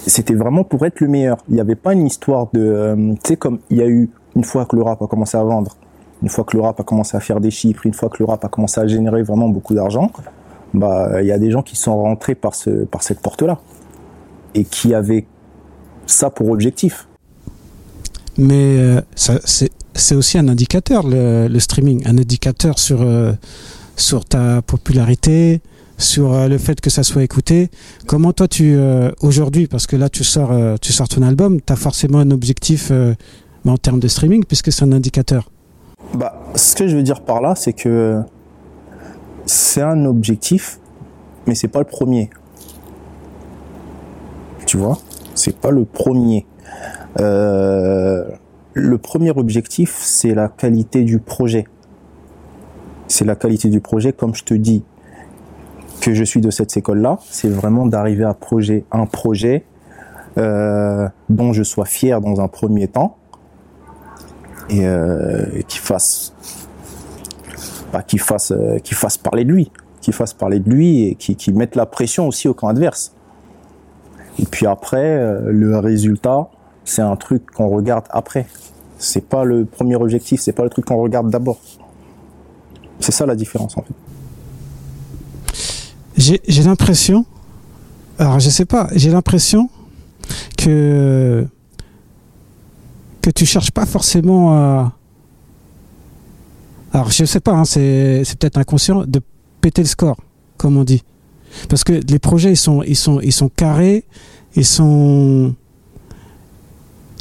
c'était 0.07 0.35
vraiment 0.35 0.65
pour 0.65 0.85
être 0.87 1.01
le 1.01 1.09
meilleur. 1.09 1.39
Il 1.49 1.55
n'y 1.55 1.61
avait 1.61 1.77
pas 1.77 1.93
une 1.93 2.07
histoire 2.07 2.49
de, 2.53 2.61
euh, 2.61 3.15
tu 3.23 3.29
sais, 3.29 3.37
comme 3.37 3.61
il 3.71 3.79
y 3.79 3.83
a 3.83 3.87
eu 3.87 4.11
une 4.35 4.45
fois 4.45 4.67
que 4.67 4.77
le 4.77 4.83
rap 4.83 5.01
a 5.03 5.07
commencé 5.07 5.37
à 5.37 5.45
vendre, 5.45 5.77
une 6.23 6.29
fois 6.29 6.45
que 6.45 6.57
le 6.57 6.63
rap 6.63 6.79
a 6.81 6.83
commencé 6.83 7.17
à 7.17 7.21
faire 7.21 7.41
des 7.41 7.51
chiffres, 7.51 7.87
une 7.87 7.95
fois 7.95 8.09
que 8.09 8.17
le 8.19 8.25
rap 8.25 8.45
a 8.45 8.49
commencé 8.49 8.81
à 8.81 8.87
générer 8.87 9.23
vraiment 9.23 9.49
beaucoup 9.49 9.75
d'argent, 9.75 10.11
bah 10.75 11.21
il 11.21 11.27
y 11.27 11.33
a 11.33 11.39
des 11.39 11.51
gens 11.51 11.63
qui 11.63 11.77
sont 11.77 11.97
rentrés 11.97 12.35
par 12.35 12.55
ce, 12.55 12.71
par 12.85 13.03
cette 13.03 13.21
porte-là 13.21 13.59
et 14.55 14.65
qui 14.65 14.95
avaient 14.95 15.27
ça 16.07 16.31
pour 16.31 16.51
objectif. 16.51 17.09
Mais 18.39 18.79
euh, 18.79 19.01
ça, 19.15 19.35
c'est, 19.45 19.71
c'est 19.95 20.15
aussi 20.15 20.39
un 20.39 20.49
indicateur 20.49 21.07
le, 21.07 21.49
le 21.49 21.61
streaming, 21.61 22.03
un 22.07 22.19
indicateur 22.19 22.79
sur 22.79 23.03
euh, 23.03 23.33
sur 23.97 24.25
ta 24.25 24.63
popularité, 24.63 25.61
sur 25.99 26.33
euh, 26.33 26.49
le 26.49 26.59
fait 26.59 26.81
que 26.81 26.91
ça 26.91 27.03
soit 27.03 27.23
écouté. 27.23 27.71
Comment 28.07 28.33
toi 28.33 28.49
tu 28.49 28.75
euh, 28.75 29.11
aujourd'hui, 29.21 29.67
parce 29.67 29.87
que 29.87 29.97
là 29.97 30.09
tu 30.09 30.25
sors 30.25 30.53
euh, 30.53 30.77
tu 30.81 30.93
sors 30.93 31.09
ton 31.09 31.23
album, 31.23 31.61
tu 31.61 31.73
as 31.73 31.77
forcément 31.77 32.19
un 32.19 32.31
objectif 32.31 32.93
en 33.67 33.77
termes 33.77 34.01
de 34.01 34.09
streaming 34.09 34.45
puisque 34.45 34.73
c'est 34.73 34.85
un 34.85 34.93
indicateur? 34.93 35.51
Bah, 36.15 36.43
ce 36.55 36.75
que 36.75 36.89
je 36.89 36.97
veux 36.97 37.03
dire 37.03 37.23
par 37.23 37.41
là, 37.41 37.55
c'est 37.55 37.73
que 37.73 38.21
c'est 39.47 39.83
un 39.83 40.05
objectif, 40.05 40.79
mais 41.47 41.55
c'est 41.55 41.69
pas 41.69 41.79
le 41.79 41.85
premier. 41.87 42.31
Tu 44.67 44.77
vois, 44.77 44.99
c'est 45.35 45.57
pas 45.57 45.71
le 45.71 45.85
premier. 45.85 46.47
Euh, 47.21 48.25
le 48.75 48.99
premier 48.99 49.31
objectif, 49.31 49.99
c'est 50.01 50.35
la 50.35 50.49
qualité 50.49 51.03
du 51.03 51.19
projet. 51.19 51.67
C'est 53.07 53.25
la 53.25 53.37
qualité 53.37 53.69
du 53.69 53.81
projet, 53.81 54.13
comme 54.13 54.35
je 54.35 54.45
te 54.45 54.55
dis, 54.55 54.83
que 56.01 56.15
je 56.15 56.25
suis 56.25 56.41
de 56.41 56.51
cette 56.51 56.77
école-là, 56.77 57.19
c'est 57.31 57.49
vraiment 57.49 57.87
d'arriver 57.87 58.25
à 58.25 58.35
projet, 58.35 58.85
un 58.91 59.07
projet 59.07 59.65
euh, 60.37 61.09
dont 61.29 61.53
je 61.53 61.63
sois 61.63 61.85
fier 61.85 62.21
dans 62.21 62.41
un 62.41 62.49
premier 62.49 62.89
temps 62.89 63.19
et 64.69 64.87
euh, 64.87 65.45
qui 65.69 65.79
fasse, 65.79 66.35
bah, 67.93 68.01
euh, 68.01 68.79
qui 68.79 68.95
fasse 68.95 69.19
parler 69.19 69.45
de 69.45 69.53
lui, 69.53 69.71
qui 70.01 70.11
fasse 70.13 70.33
parler 70.33 70.59
de 70.59 70.69
lui 70.69 71.05
et 71.05 71.15
qui, 71.15 71.37
qui 71.37 71.53
mette 71.53 71.77
la 71.77 71.87
pression 71.87 72.27
aussi 72.27 72.49
au 72.49 72.55
camp 72.55 72.69
adverse. 72.69 73.15
Et 74.41 74.47
puis 74.47 74.67
après, 74.67 75.41
le 75.45 75.79
résultat, 75.79 76.49
c'est 76.85 77.03
un 77.03 77.17
truc 77.17 77.49
qu'on 77.51 77.69
regarde 77.69 78.07
après. 78.11 78.47
C'est 79.03 79.29
pas 79.29 79.43
le 79.43 79.65
premier 79.65 79.97
objectif, 79.97 80.41
c'est 80.41 80.53
pas 80.53 80.63
le 80.63 80.71
truc 80.71 80.85
qu'on 80.85 81.03
regarde 81.03 81.29
d'abord. 81.29 81.59
C'est 83.01 83.11
ça 83.11 83.27
la 83.27 83.35
différence 83.35 83.77
en 83.77 83.83
fait. 83.83 83.95
J'ai 86.47 86.63
l'impression, 86.63 87.27
alors 88.17 88.39
je 88.39 88.49
sais 88.49 88.65
pas, 88.65 88.89
j'ai 88.95 89.11
l'impression 89.11 89.69
que 90.57 91.45
que 93.23 93.31
tu 93.31 93.45
cherches 93.45 93.73
pas 93.73 93.87
forcément 93.87 94.53
à, 94.53 94.93
alors 96.93 97.11
je 97.11 97.25
sais 97.25 97.41
pas, 97.41 97.55
hein, 97.55 97.65
c'est 97.65 98.23
c'est 98.25 98.39
peut-être 98.39 98.59
inconscient 98.59 99.05
de 99.05 99.21
péter 99.61 99.83
le 99.83 99.89
score, 99.89 100.17
comme 100.59 100.77
on 100.77 100.85
dit, 100.85 101.03
parce 101.69 101.83
que 101.83 101.95
les 102.09 102.19
projets 102.21 102.53
ils 102.53 102.57
sont 102.57 102.85
ils 102.85 102.95
sont 102.95 103.19
ils 103.21 103.33
sont 103.33 103.49
carrés, 103.49 104.05
ils 104.55 104.65
sont 104.65 105.57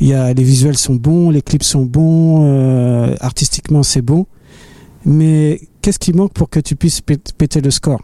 il 0.02 0.08
y 0.08 0.14
a 0.14 0.34
les 0.34 0.44
visuels 0.44 0.78
sont 0.78 0.96
bons, 0.96 1.30
les 1.30 1.42
clips 1.42 1.64
sont 1.64 1.86
bons, 1.86 2.44
euh, 2.44 3.16
artistiquement 3.22 3.84
c'est 3.84 4.02
bon, 4.02 4.26
mais 5.06 5.62
qu'est-ce 5.82 6.00
qui 6.00 6.12
manque 6.12 6.34
pour 6.34 6.50
que 6.50 6.60
tu 6.60 6.76
puisses 6.76 7.02
pét- 7.02 7.32
péter 7.38 7.62
le 7.62 7.72
score? 7.72 8.02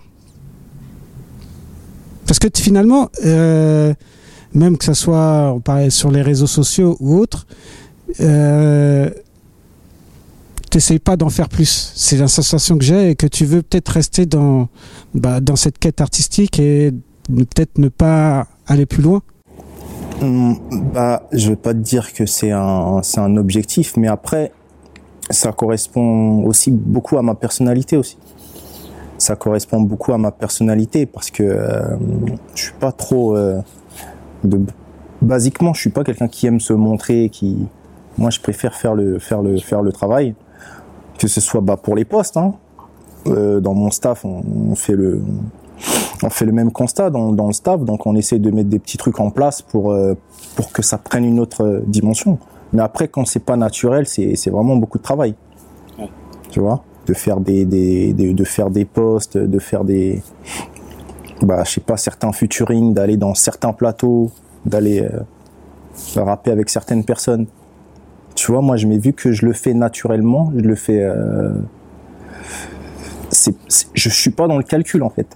Parce 2.27 2.39
que 2.39 2.47
finalement, 2.55 3.09
euh, 3.25 3.93
même 4.53 4.77
que 4.77 4.85
ça 4.85 4.93
soit 4.93 5.57
sur 5.89 6.11
les 6.11 6.21
réseaux 6.21 6.47
sociaux 6.47 6.97
ou 6.99 7.17
autres, 7.17 7.47
euh, 8.19 9.09
t'essayes 10.69 10.99
pas 10.99 11.17
d'en 11.17 11.29
faire 11.29 11.49
plus. 11.49 11.93
C'est 11.95 12.17
la 12.17 12.27
sensation 12.27 12.77
que 12.77 12.83
j'ai 12.83 13.11
et 13.11 13.15
que 13.15 13.27
tu 13.27 13.45
veux 13.45 13.61
peut-être 13.61 13.89
rester 13.89 14.25
dans, 14.25 14.67
bah, 15.13 15.39
dans 15.39 15.55
cette 15.55 15.77
quête 15.79 16.01
artistique 16.01 16.59
et 16.59 16.91
peut-être 17.27 17.77
ne 17.77 17.89
pas 17.89 18.47
aller 18.67 18.85
plus 18.85 19.01
loin. 19.01 19.21
Hum, 20.21 20.57
Bah, 20.93 21.23
je 21.31 21.49
vais 21.49 21.55
pas 21.55 21.73
te 21.73 21.79
dire 21.79 22.11
que 22.13 22.25
c'est 22.25 22.51
un, 22.51 23.01
c'est 23.03 23.19
un 23.19 23.37
objectif, 23.37 23.95
mais 23.97 24.07
après, 24.07 24.51
ça 25.29 25.51
correspond 25.51 26.43
aussi 26.43 26.71
beaucoup 26.71 27.17
à 27.17 27.21
ma 27.21 27.35
personnalité 27.35 27.97
aussi. 27.97 28.17
Ça 29.19 29.35
correspond 29.35 29.81
beaucoup 29.81 30.13
à 30.13 30.17
ma 30.17 30.31
personnalité 30.31 31.05
parce 31.05 31.29
que 31.29 31.43
euh, 31.43 31.97
je 32.55 32.63
suis 32.63 32.73
pas 32.73 32.91
trop 32.91 33.35
euh, 33.35 33.59
de 34.43 34.59
basiquement, 35.21 35.73
je 35.73 35.81
suis 35.81 35.89
pas 35.89 36.03
quelqu'un 36.03 36.27
qui 36.27 36.47
aime 36.47 36.59
se 36.59 36.73
montrer, 36.73 37.29
qui 37.29 37.67
moi 38.17 38.29
je 38.29 38.39
préfère 38.39 38.75
faire 38.75 38.93
le 38.95 39.19
faire 39.19 39.41
le 39.41 39.57
faire 39.57 39.81
le 39.81 39.91
travail, 39.91 40.35
que 41.17 41.27
ce 41.27 41.41
soit 41.41 41.61
bah 41.61 41.77
pour 41.77 41.95
les 41.95 42.05
postes. 42.05 42.37
Hein. 42.37 42.53
Euh, 43.27 43.59
dans 43.59 43.73
mon 43.73 43.91
staff, 43.91 44.23
on, 44.23 44.43
on 44.71 44.75
fait 44.75 44.95
le 44.95 45.21
on 46.23 46.29
fait 46.29 46.45
le 46.45 46.51
même 46.51 46.71
constat 46.71 47.09
dans, 47.09 47.31
dans 47.31 47.47
le 47.47 47.53
staff, 47.53 47.81
donc 47.81 48.05
on 48.07 48.15
essaie 48.15 48.39
de 48.39 48.49
mettre 48.51 48.69
des 48.69 48.79
petits 48.79 48.97
trucs 48.97 49.19
en 49.19 49.29
place 49.31 49.61
pour 49.61 49.91
euh, 49.91 50.15
pour 50.55 50.71
que 50.71 50.81
ça 50.81 50.97
prenne 50.97 51.25
une 51.25 51.39
autre 51.39 51.63
euh, 51.63 51.83
dimension. 51.85 52.39
Mais 52.73 52.81
après, 52.81 53.07
quand 53.07 53.25
c'est 53.25 53.43
pas 53.43 53.55
naturel, 53.57 54.07
c'est 54.07 54.35
c'est 54.35 54.49
vraiment 54.49 54.75
beaucoup 54.75 54.97
de 54.97 55.03
travail. 55.03 55.35
Tu 56.49 56.59
vois, 56.59 56.83
de 57.05 57.13
faire 57.13 57.39
des, 57.39 57.65
des, 57.65 58.13
des- 58.13 58.33
de 58.33 58.43
faire 58.43 58.69
des 58.69 58.85
posts, 58.85 59.37
de 59.37 59.59
faire 59.59 59.83
des 59.83 60.21
bah 61.41 61.63
je 61.65 61.71
sais 61.73 61.81
pas 61.81 61.97
certains 61.97 62.31
featuring, 62.31 62.93
d'aller 62.93 63.17
dans 63.17 63.35
certains 63.35 63.73
plateaux, 63.73 64.31
d'aller 64.65 65.01
euh, 65.03 66.21
rapper 66.23 66.51
avec 66.51 66.69
certaines 66.69 67.03
personnes. 67.03 67.45
Tu 68.33 68.51
vois, 68.51 68.61
moi 68.61 68.75
je 68.77 68.87
m'ai 68.87 68.97
vu 68.97 69.13
que 69.13 69.31
je 69.31 69.45
le 69.45 69.53
fais 69.53 69.73
naturellement, 69.73 70.51
je 70.55 70.61
le 70.61 70.75
fais. 70.75 71.01
Euh, 71.03 71.51
c'est- 73.29 73.55
je 73.93 74.09
suis 74.09 74.31
pas 74.31 74.47
dans 74.47 74.57
le 74.57 74.63
calcul 74.63 75.03
en 75.03 75.09
fait. 75.09 75.27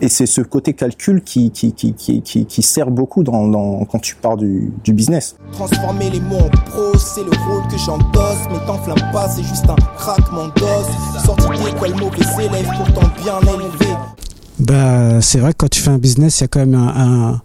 Et 0.00 0.08
c'est 0.08 0.26
ce 0.26 0.40
côté 0.40 0.74
calcul 0.74 1.22
qui, 1.22 1.50
qui, 1.50 1.72
qui, 1.72 1.94
qui, 1.94 2.20
qui, 2.22 2.44
qui 2.46 2.62
sert 2.62 2.90
beaucoup 2.90 3.22
dans, 3.22 3.46
dans, 3.48 3.84
quand 3.84 4.00
tu 4.00 4.16
pars 4.16 4.36
du, 4.36 4.72
du 4.84 4.92
business. 4.92 5.36
Transformer 5.52 6.10
les 6.10 6.20
mots 6.20 6.36
en 6.36 6.48
prose, 6.70 7.00
c'est 7.14 7.22
le 7.22 7.30
rôle 7.30 7.66
que 7.70 7.78
j'endosse. 7.78 8.42
Mais 8.50 8.58
t'enflamme 8.66 9.12
pas, 9.12 9.28
c'est 9.28 9.42
juste 9.44 9.64
un 9.68 9.76
craquement 9.96 10.48
d'os. 10.56 11.22
Sorti 11.24 11.46
d'école, 11.64 11.94
mauvais 12.00 12.44
élève, 12.44 12.68
pourtant 12.76 13.08
bien 13.22 13.38
élevé. 13.40 13.92
Bah, 14.58 15.20
c'est 15.20 15.38
vrai 15.38 15.52
que 15.52 15.58
quand 15.58 15.70
tu 15.70 15.80
fais 15.80 15.90
un 15.90 15.98
business, 15.98 16.40
il 16.40 16.42
y 16.42 16.44
a 16.44 16.48
quand 16.48 16.60
même 16.60 16.74
un, 16.74 17.32
un, 17.32 17.40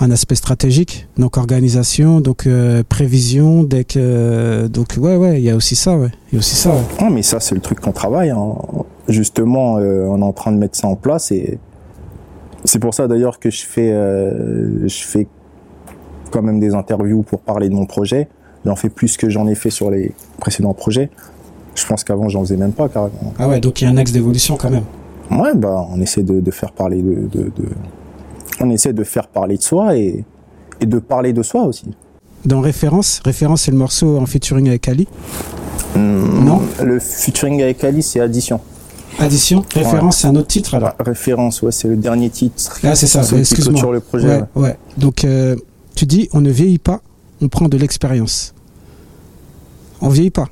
un 0.00 0.10
aspect 0.10 0.34
stratégique, 0.34 1.06
donc 1.16 1.36
organisation, 1.36 2.20
donc 2.20 2.46
euh, 2.46 2.82
prévision, 2.88 3.62
dès 3.62 3.84
que, 3.84 3.98
euh, 3.98 4.68
donc 4.68 4.88
ouais, 4.98 5.16
ouais, 5.16 5.40
il 5.40 5.44
y 5.44 5.50
a 5.50 5.56
aussi 5.56 5.74
ça, 5.76 5.96
ouais, 5.96 6.10
il 6.30 6.34
y 6.34 6.36
a 6.36 6.40
aussi 6.40 6.54
ça. 6.54 6.70
ouais. 6.70 6.82
Ah, 6.98 7.08
mais 7.10 7.22
ça, 7.22 7.40
c'est 7.40 7.54
le 7.54 7.60
truc 7.60 7.80
qu'on 7.80 7.92
travaille. 7.92 8.30
hein. 8.30 8.54
Justement, 9.08 9.78
euh, 9.78 10.04
on 10.08 10.20
est 10.20 10.24
en 10.24 10.32
train 10.32 10.52
de 10.52 10.58
mettre 10.58 10.76
ça 10.76 10.86
en 10.88 10.94
place 10.96 11.32
et 11.32 11.58
c'est 12.64 12.78
pour 12.78 12.94
ça 12.94 13.08
d'ailleurs 13.08 13.40
que 13.40 13.50
je 13.50 13.64
fais, 13.64 13.90
euh, 13.92 14.86
je 14.86 15.02
fais 15.04 15.26
quand 16.30 16.42
même 16.42 16.60
des 16.60 16.74
interviews 16.74 17.22
pour 17.22 17.40
parler 17.40 17.68
de 17.68 17.74
mon 17.74 17.86
projet. 17.86 18.28
J'en 18.64 18.76
fais 18.76 18.88
plus 18.88 19.16
que 19.16 19.28
j'en 19.28 19.48
ai 19.48 19.56
fait 19.56 19.70
sur 19.70 19.90
les 19.90 20.12
précédents 20.38 20.72
projets. 20.72 21.10
Je 21.74 21.84
pense 21.86 22.04
qu'avant, 22.04 22.28
j'en 22.28 22.40
faisais 22.42 22.56
même 22.56 22.72
pas 22.72 22.88
carrément. 22.88 23.34
Ah 23.38 23.48
ouais, 23.48 23.58
donc 23.60 23.80
il 23.80 23.84
y 23.84 23.88
a 23.88 23.90
un 23.90 23.96
axe 23.96 24.12
d'évolution 24.12 24.56
quand 24.56 24.70
même. 24.70 24.84
Ouais, 25.30 25.54
bah, 25.56 25.84
on 25.90 26.00
essaie 26.00 26.22
de, 26.22 26.38
de 26.40 26.50
faire 26.50 26.70
parler 26.72 27.02
de, 27.02 27.26
de, 27.26 27.42
de- 27.44 27.68
on 28.60 28.70
essaie 28.70 28.92
de 28.92 29.02
faire 29.02 29.26
parler 29.26 29.56
de 29.56 29.62
soi 29.62 29.96
et, 29.96 30.24
et 30.80 30.86
de 30.86 30.98
parler 30.98 31.32
de 31.32 31.42
soi 31.42 31.64
aussi. 31.64 31.86
Dans 32.44 32.60
Référence, 32.60 33.20
Référence 33.24 33.62
c'est 33.62 33.70
le 33.72 33.78
morceau 33.78 34.18
en 34.18 34.26
featuring 34.26 34.68
avec 34.68 34.86
Ali. 34.88 35.08
Non? 35.96 36.60
Le 36.82 36.98
featuring 36.98 37.62
avec 37.62 37.82
Ali, 37.84 38.02
c'est 38.02 38.20
Addition. 38.20 38.60
Addition, 39.18 39.64
Référence 39.74 40.18
c'est 40.18 40.26
un 40.26 40.36
autre 40.36 40.48
titre 40.48 40.74
alors. 40.74 40.94
Référence, 40.98 41.62
ouais, 41.62 41.72
c'est 41.72 41.88
le 41.88 41.96
dernier 41.96 42.30
titre. 42.30 42.78
Ah 42.82 42.94
c'est 42.94 43.06
ça, 43.06 43.20
excuse-moi. 43.36 43.72
clôture 43.74 43.92
le 43.92 44.00
projet. 44.00 44.26
Ouais, 44.26 44.42
ouais. 44.54 44.62
ouais. 44.62 44.78
Donc 44.96 45.24
euh, 45.24 45.56
tu 45.94 46.06
dis 46.06 46.28
on 46.32 46.40
ne 46.40 46.50
vieillit 46.50 46.78
pas, 46.78 47.00
on 47.40 47.48
prend 47.48 47.68
de 47.68 47.76
l'expérience. 47.76 48.54
On 50.00 50.08
vieillit 50.08 50.30
pas. 50.30 50.48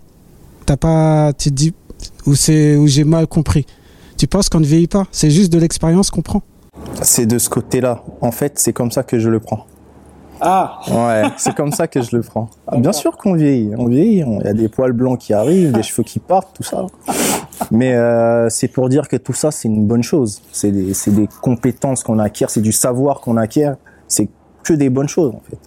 T'as 0.66 0.76
pas, 0.76 1.32
tu 1.36 1.50
dis 1.50 1.74
ou 2.26 2.34
c'est 2.34 2.76
où 2.76 2.86
j'ai 2.86 3.04
mal 3.04 3.26
compris. 3.26 3.66
Tu 4.16 4.26
penses 4.26 4.48
qu'on 4.48 4.60
ne 4.60 4.66
vieillit 4.66 4.86
pas, 4.86 5.06
c'est 5.10 5.30
juste 5.30 5.52
de 5.52 5.58
l'expérience 5.58 6.10
qu'on 6.10 6.22
prend? 6.22 6.42
C'est 7.02 7.26
de 7.26 7.38
ce 7.38 7.48
côté-là. 7.48 8.04
En 8.20 8.32
fait, 8.32 8.58
c'est 8.58 8.72
comme 8.72 8.90
ça 8.90 9.02
que 9.02 9.18
je 9.18 9.28
le 9.28 9.40
prends. 9.40 9.66
Ah. 10.40 10.80
Ouais, 10.90 11.22
c'est 11.36 11.54
comme 11.54 11.72
ça 11.72 11.86
que 11.86 12.00
je 12.02 12.16
le 12.16 12.22
prends. 12.22 12.48
Ah, 12.66 12.76
Bien 12.78 12.92
sûr 12.92 13.16
qu'on 13.16 13.34
vieillit, 13.34 13.72
on 13.76 13.86
vieillit. 13.86 14.24
on- 14.24 14.40
Il 14.40 14.46
y 14.46 14.48
a 14.48 14.52
des 14.54 14.68
poils 14.68 14.92
blancs 14.92 15.18
qui 15.18 15.32
arrivent, 15.34 15.72
des 15.72 15.82
cheveux 15.82 16.02
qui 16.02 16.18
partent, 16.18 16.54
tout 16.54 16.62
ça. 16.62 16.86
Mais 17.70 17.94
euh, 17.94 18.48
c'est 18.48 18.68
pour 18.68 18.88
dire 18.88 19.06
que 19.08 19.16
tout 19.16 19.32
ça, 19.34 19.50
c'est 19.50 19.68
une 19.68 19.86
bonne 19.86 20.02
chose. 20.02 20.42
C'est 20.52 20.70
des, 20.70 21.28
compétences 21.42 22.02
qu'on 22.02 22.18
acquiert, 22.18 22.50
c'est 22.50 22.62
du 22.62 22.72
savoir 22.72 23.20
qu'on 23.20 23.36
acquiert. 23.36 23.76
C'est 24.08 24.28
que 24.62 24.72
des 24.72 24.90
bonnes 24.90 25.08
choses 25.08 25.32
en 25.34 25.40
fait. 25.48 25.58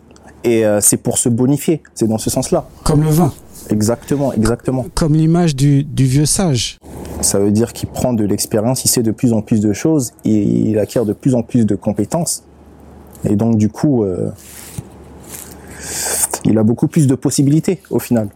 Et 0.44 0.66
euh, 0.66 0.82
c'est 0.82 0.98
pour 0.98 1.18
se 1.18 1.30
bonifier. 1.30 1.82
C'est 1.94 2.08
dans 2.08 2.18
ce 2.18 2.30
sens-là. 2.30 2.66
Comme 2.84 3.04
le 3.04 3.10
vin, 3.10 3.32
Exactement, 3.70 4.34
exactement. 4.34 4.86
comme 4.94 5.14
l'image 5.14 5.56
du, 5.56 5.84
du 5.86 6.04
vieux 6.06 6.26
sage. 6.26 6.80
Ça 7.22 7.40
veut 7.40 7.52
dire 7.52 7.72
qu'il 7.72 7.88
prend 7.88 8.12
de 8.14 8.26
l'expérience, 8.26 8.84
il 8.84 8.90
sait 8.90 9.04
de 9.04 9.12
plus 9.12 9.32
en 9.32 9.42
plus 9.42 9.62
de 9.62 9.72
choses 9.72 10.12
et 10.26 10.42
il 10.44 10.78
acquiert 10.80 11.06
de 11.06 11.14
plus 11.14 11.34
en 11.36 11.44
plus 11.44 11.66
de 11.66 11.76
compétences. 11.76 12.44
Et 13.24 13.38
donc 13.38 13.56
du 13.58 13.70
coup, 13.70 14.04
euh, 14.04 14.32
il 16.46 16.58
a 16.58 16.63
beaucoup 16.63 16.88
plus 16.88 17.08
de 17.08 17.15
possibilités 17.15 17.82
au 17.89 18.00
final. 18.00 18.30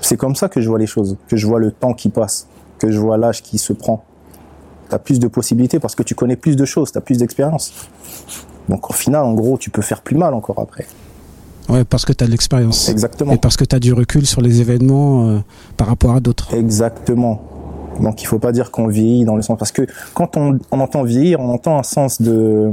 C'est 0.00 0.16
comme 0.16 0.34
ça 0.34 0.48
que 0.48 0.60
je 0.60 0.68
vois 0.68 0.78
les 0.78 0.86
choses, 0.86 1.16
que 1.28 1.36
je 1.36 1.46
vois 1.46 1.60
le 1.60 1.72
temps 1.72 1.92
qui 1.92 2.08
passe, 2.08 2.46
que 2.78 2.90
je 2.90 2.98
vois 2.98 3.18
l'âge 3.18 3.42
qui 3.42 3.58
se 3.58 3.72
prend. 3.72 4.04
Tu 4.88 4.94
as 4.94 4.98
plus 4.98 5.18
de 5.18 5.28
possibilités 5.28 5.80
parce 5.80 5.94
que 5.94 6.02
tu 6.02 6.14
connais 6.14 6.36
plus 6.36 6.56
de 6.56 6.64
choses, 6.64 6.92
tu 6.92 6.98
as 6.98 7.00
plus 7.00 7.18
d'expérience. 7.18 7.72
Donc 8.68 8.88
au 8.90 8.92
final, 8.92 9.24
en 9.24 9.34
gros, 9.34 9.58
tu 9.58 9.70
peux 9.70 9.82
faire 9.82 10.02
plus 10.02 10.16
mal 10.16 10.34
encore 10.34 10.60
après. 10.60 10.86
Ouais, 11.68 11.84
parce 11.84 12.04
que 12.04 12.12
tu 12.12 12.24
as 12.24 12.26
de 12.26 12.30
l'expérience. 12.30 12.88
Exactement. 12.88 13.32
Et 13.32 13.38
parce 13.38 13.56
que 13.56 13.64
tu 13.64 13.76
as 13.76 13.80
du 13.80 13.92
recul 13.92 14.26
sur 14.26 14.40
les 14.40 14.60
événements 14.60 15.28
euh, 15.28 15.38
par 15.76 15.88
rapport 15.88 16.14
à 16.14 16.20
d'autres. 16.20 16.54
Exactement. 16.54 17.42
Donc 18.00 18.22
il 18.22 18.26
faut 18.26 18.38
pas 18.38 18.52
dire 18.52 18.70
qu'on 18.70 18.86
vieillit 18.86 19.24
dans 19.24 19.36
le 19.36 19.42
sens 19.42 19.58
parce 19.58 19.72
que 19.72 19.82
quand 20.14 20.36
on, 20.36 20.58
on 20.70 20.80
entend 20.80 21.02
vieillir, 21.02 21.40
on 21.40 21.50
entend 21.52 21.78
un 21.78 21.82
sens 21.82 22.22
de 22.22 22.70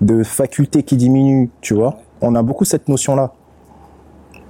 de 0.00 0.22
faculté 0.22 0.82
qui 0.82 0.96
diminue, 0.96 1.50
tu 1.60 1.74
vois. 1.74 1.98
On 2.26 2.34
a 2.34 2.42
beaucoup 2.42 2.64
cette 2.64 2.88
notion-là. 2.88 3.32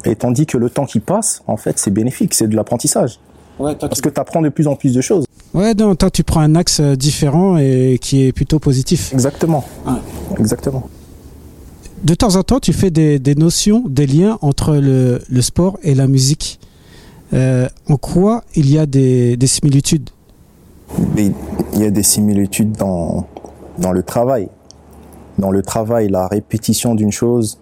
Et 0.05 0.17
tandis 0.17 0.47
que 0.47 0.57
le 0.57 0.71
temps 0.71 0.87
qui 0.87 1.01
passe, 1.01 1.43
en 1.47 1.57
fait, 1.57 1.79
c'est 1.79 1.91
bénéfique, 1.91 2.33
c'est 2.33 2.49
de 2.49 2.57
l'apprentissage. 2.57 3.21
Parce 3.59 4.01
que 4.01 4.09
tu 4.09 4.21
apprends 4.21 4.43
de 4.43 4.49
plus 4.49 4.67
en 4.67 4.77
plus 4.77 4.95
de 4.95 5.01
choses. 5.01 5.25
Ouais, 5.55 5.75
non, 5.75 5.95
toi 5.95 6.11
tu 6.11 6.23
prends 6.25 6.41
un 6.41 6.55
axe 6.55 6.81
euh, 6.81 6.97
différent 6.97 7.57
et 7.57 7.99
qui 8.01 8.25
est 8.25 8.33
plutôt 8.33 8.59
positif. 8.59 9.12
Exactement. 9.12 9.65
Ouais. 9.87 9.95
Exactement. 10.39 10.89
De 12.05 12.15
temps 12.15 12.37
en 12.37 12.43
temps, 12.43 12.61
tu 12.61 12.75
fais 12.75 12.91
des, 12.91 13.19
des 13.19 13.35
notions, 13.35 13.83
des 13.89 14.07
liens 14.07 14.39
entre 14.43 14.77
le, 14.77 15.23
le 15.29 15.43
sport 15.43 15.79
et 15.83 15.95
la 15.95 16.07
musique. 16.07 16.61
Euh, 17.33 17.69
en 17.89 17.97
quoi 17.97 18.45
il 18.55 18.71
y 18.71 18.79
a 18.79 18.87
des, 18.87 19.37
des 19.37 19.47
similitudes? 19.47 20.11
Mais 21.15 21.33
il 21.73 21.81
y 21.81 21.87
a 21.87 21.91
des 21.91 22.03
similitudes 22.03 22.73
dans, 22.73 23.27
dans 23.79 23.93
le 23.93 24.03
travail. 24.03 24.49
Dans 25.39 25.51
le 25.51 25.62
travail, 25.62 26.09
la 26.09 26.29
répétition 26.29 26.95
d'une 26.95 27.12
chose, 27.12 27.59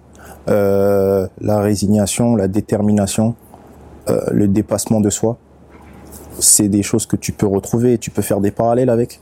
euh, 0.49 1.27
la 1.41 1.61
résignation, 1.61 2.37
la 2.37 2.49
détermination, 2.49 3.35
euh, 4.09 4.21
le 4.33 4.49
dépassement 4.49 5.01
de 5.01 5.11
soi, 5.11 5.39
c'est 6.39 6.69
des 6.69 6.83
choses 6.83 7.07
que 7.07 7.17
tu 7.17 7.33
peux 7.33 7.47
retrouver 7.47 7.95
et 7.95 7.99
tu 7.99 8.11
peux 8.11 8.23
faire 8.23 8.41
des 8.41 8.51
parallèles 8.51 8.91
avec. 8.91 9.21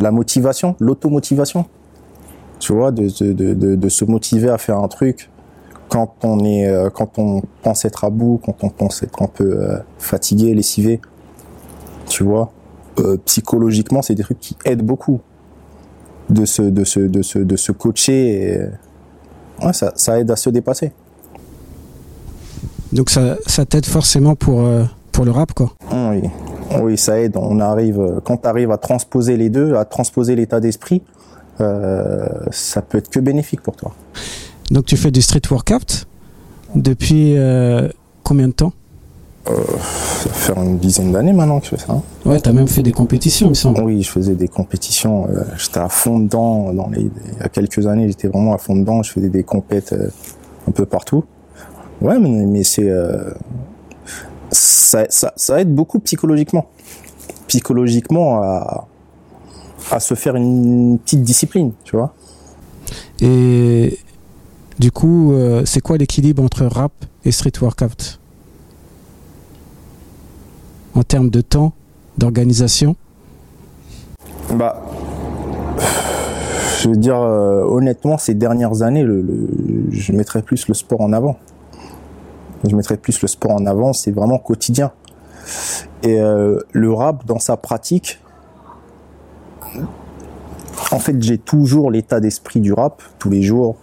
La 0.00 0.10
motivation, 0.10 0.74
l'automotivation. 0.80 1.66
Tu 2.58 2.72
vois, 2.72 2.92
de, 2.92 3.08
de, 3.22 3.54
de, 3.54 3.74
de, 3.76 3.88
se 3.88 4.04
motiver 4.04 4.48
à 4.48 4.58
faire 4.58 4.78
un 4.78 4.88
truc 4.88 5.30
quand 5.88 6.14
on 6.24 6.40
est, 6.44 6.66
euh, 6.66 6.90
quand 6.90 7.18
on 7.18 7.42
pense 7.62 7.84
être 7.84 8.04
à 8.04 8.10
bout, 8.10 8.40
quand 8.44 8.64
on 8.64 8.70
pense 8.70 9.02
être 9.02 9.22
un 9.22 9.26
peu 9.26 9.44
euh, 9.44 9.78
fatigué, 9.98 10.54
lessivé. 10.54 11.00
Tu 12.08 12.24
vois, 12.24 12.52
euh, 12.98 13.16
psychologiquement, 13.24 14.02
c'est 14.02 14.14
des 14.14 14.22
trucs 14.22 14.40
qui 14.40 14.56
aident 14.64 14.82
beaucoup 14.82 15.20
de 16.30 16.44
se, 16.44 16.62
de 16.62 16.84
se, 16.84 17.00
de 17.00 17.22
se, 17.22 17.38
de 17.38 17.56
se 17.56 17.72
coacher. 17.72 18.68
Ouais, 19.62 19.72
ça, 19.72 19.92
ça 19.96 20.18
aide 20.18 20.30
à 20.30 20.36
se 20.36 20.50
dépasser. 20.50 20.92
Donc 22.92 23.10
ça, 23.10 23.36
ça 23.46 23.64
t'aide 23.64 23.86
forcément 23.86 24.34
pour, 24.36 24.60
euh, 24.60 24.84
pour 25.12 25.24
le 25.24 25.30
rap, 25.30 25.52
quoi. 25.52 25.72
Oui, 25.92 26.22
oui, 26.80 26.96
ça 26.96 27.20
aide. 27.20 27.36
On 27.36 27.60
arrive, 27.60 28.20
quand 28.24 28.38
tu 28.38 28.48
arrives 28.48 28.70
à 28.70 28.78
transposer 28.78 29.36
les 29.36 29.50
deux, 29.50 29.74
à 29.74 29.84
transposer 29.84 30.36
l'état 30.36 30.60
d'esprit, 30.60 31.02
euh, 31.60 32.26
ça 32.50 32.82
peut 32.82 32.98
être 32.98 33.10
que 33.10 33.20
bénéfique 33.20 33.60
pour 33.60 33.76
toi. 33.76 33.94
Donc 34.70 34.86
tu 34.86 34.96
fais 34.96 35.10
du 35.10 35.22
street 35.22 35.42
workout 35.50 36.06
depuis 36.74 37.36
euh, 37.36 37.88
combien 38.22 38.48
de 38.48 38.52
temps? 38.52 38.72
Ça 39.46 40.30
fait 40.30 40.52
faire 40.54 40.62
une 40.62 40.78
dizaine 40.78 41.12
d'années 41.12 41.32
maintenant 41.34 41.60
que 41.60 41.66
je 41.66 41.70
fais 41.70 41.78
ça. 41.78 41.92
hein. 41.92 42.02
Ouais, 42.24 42.40
t'as 42.40 42.52
même 42.52 42.66
fait 42.68 42.82
des 42.82 42.92
compétitions, 42.92 43.46
il 43.46 43.50
me 43.50 43.54
semble. 43.54 43.82
Oui, 43.82 44.02
je 44.02 44.10
faisais 44.10 44.34
des 44.34 44.48
compétitions. 44.48 45.28
euh, 45.28 45.44
j'étais 45.58 45.80
à 45.80 45.88
fond 45.88 46.18
dedans. 46.18 46.72
Dans 46.72 46.88
les, 46.88 47.02
il 47.02 47.38
y 47.38 47.42
a 47.42 47.48
quelques 47.48 47.86
années, 47.86 48.08
j'étais 48.08 48.28
vraiment 48.28 48.54
à 48.54 48.58
fond 48.58 48.74
dedans. 48.74 49.02
Je 49.02 49.12
faisais 49.12 49.28
des 49.28 49.42
compètes 49.42 49.92
euh, 49.92 50.08
un 50.66 50.70
peu 50.72 50.86
partout. 50.86 51.24
Ouais, 52.00 52.18
mais, 52.18 52.46
mais 52.46 52.64
c'est 52.64 52.88
euh, 52.88 53.32
ça, 54.50 55.04
ça, 55.10 55.32
ça 55.36 55.60
aide 55.60 55.74
beaucoup 55.74 55.98
psychologiquement. 56.00 56.66
Psychologiquement 57.46 58.40
à, 58.42 58.86
à 59.90 60.00
se 60.00 60.14
faire 60.14 60.36
une 60.36 60.98
petite 60.98 61.22
discipline, 61.22 61.72
tu 61.84 61.96
vois. 61.96 62.14
Et 63.20 63.98
du 64.78 64.90
coup, 64.90 65.32
euh, 65.34 65.62
c'est 65.66 65.80
quoi 65.80 65.98
l'équilibre 65.98 66.42
entre 66.42 66.64
rap 66.64 66.92
et 67.26 67.30
street 67.30 67.52
workout? 67.60 68.18
En 70.94 71.02
termes 71.02 71.30
de 71.30 71.40
temps, 71.40 71.72
d'organisation 72.18 72.94
Bah, 74.54 74.80
je 76.80 76.88
veux 76.88 76.96
dire 76.96 77.20
euh, 77.20 77.64
honnêtement, 77.64 78.16
ces 78.18 78.34
dernières 78.34 78.82
années, 78.82 79.04
je 79.90 80.12
mettrais 80.12 80.42
plus 80.42 80.68
le 80.68 80.74
sport 80.74 81.00
en 81.00 81.12
avant. 81.12 81.36
Je 82.68 82.76
mettrais 82.76 82.96
plus 82.96 83.20
le 83.22 83.28
sport 83.28 83.52
en 83.52 83.66
avant. 83.66 83.92
C'est 83.92 84.12
vraiment 84.12 84.38
quotidien. 84.38 84.92
Et 86.02 86.20
euh, 86.20 86.60
le 86.72 86.92
rap, 86.92 87.26
dans 87.26 87.38
sa 87.38 87.56
pratique, 87.56 88.20
en 90.92 90.98
fait, 90.98 91.20
j'ai 91.22 91.38
toujours 91.38 91.90
l'état 91.90 92.20
d'esprit 92.20 92.60
du 92.60 92.72
rap 92.72 93.02
tous 93.18 93.30
les 93.30 93.42
jours. 93.42 93.76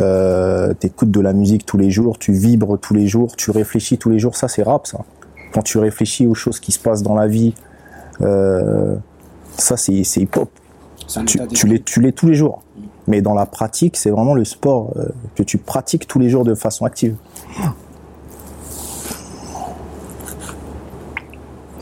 Euh, 0.00 0.74
T'écoutes 0.74 1.10
de 1.10 1.20
la 1.20 1.32
musique 1.32 1.66
tous 1.66 1.76
les 1.76 1.90
jours, 1.90 2.18
tu 2.18 2.32
vibres 2.32 2.78
tous 2.78 2.94
les 2.94 3.06
jours, 3.06 3.34
tu 3.36 3.50
réfléchis 3.50 3.98
tous 3.98 4.10
les 4.10 4.18
jours. 4.18 4.36
Ça, 4.36 4.48
c'est 4.48 4.62
rap, 4.62 4.86
ça. 4.86 5.00
Quand 5.52 5.62
tu 5.62 5.78
réfléchis 5.78 6.26
aux 6.26 6.34
choses 6.34 6.60
qui 6.60 6.72
se 6.72 6.78
passent 6.78 7.02
dans 7.02 7.14
la 7.14 7.26
vie, 7.26 7.54
euh, 8.20 8.96
ça, 9.56 9.76
c'est 9.76 10.04
c'est 10.04 10.20
hip-hop. 10.22 10.50
Tu, 11.26 11.38
tu 11.48 11.66
l'es 11.66 11.80
tu 11.80 12.00
l'es 12.00 12.12
tous 12.12 12.26
les 12.26 12.34
jours. 12.34 12.62
Mais 13.08 13.20
dans 13.20 13.34
la 13.34 13.46
pratique, 13.46 13.96
c'est 13.96 14.10
vraiment 14.10 14.34
le 14.34 14.44
sport 14.44 14.92
euh, 14.96 15.06
que 15.34 15.42
tu 15.42 15.58
pratiques 15.58 16.06
tous 16.06 16.18
les 16.18 16.28
jours 16.28 16.44
de 16.44 16.54
façon 16.54 16.84
active. 16.84 17.16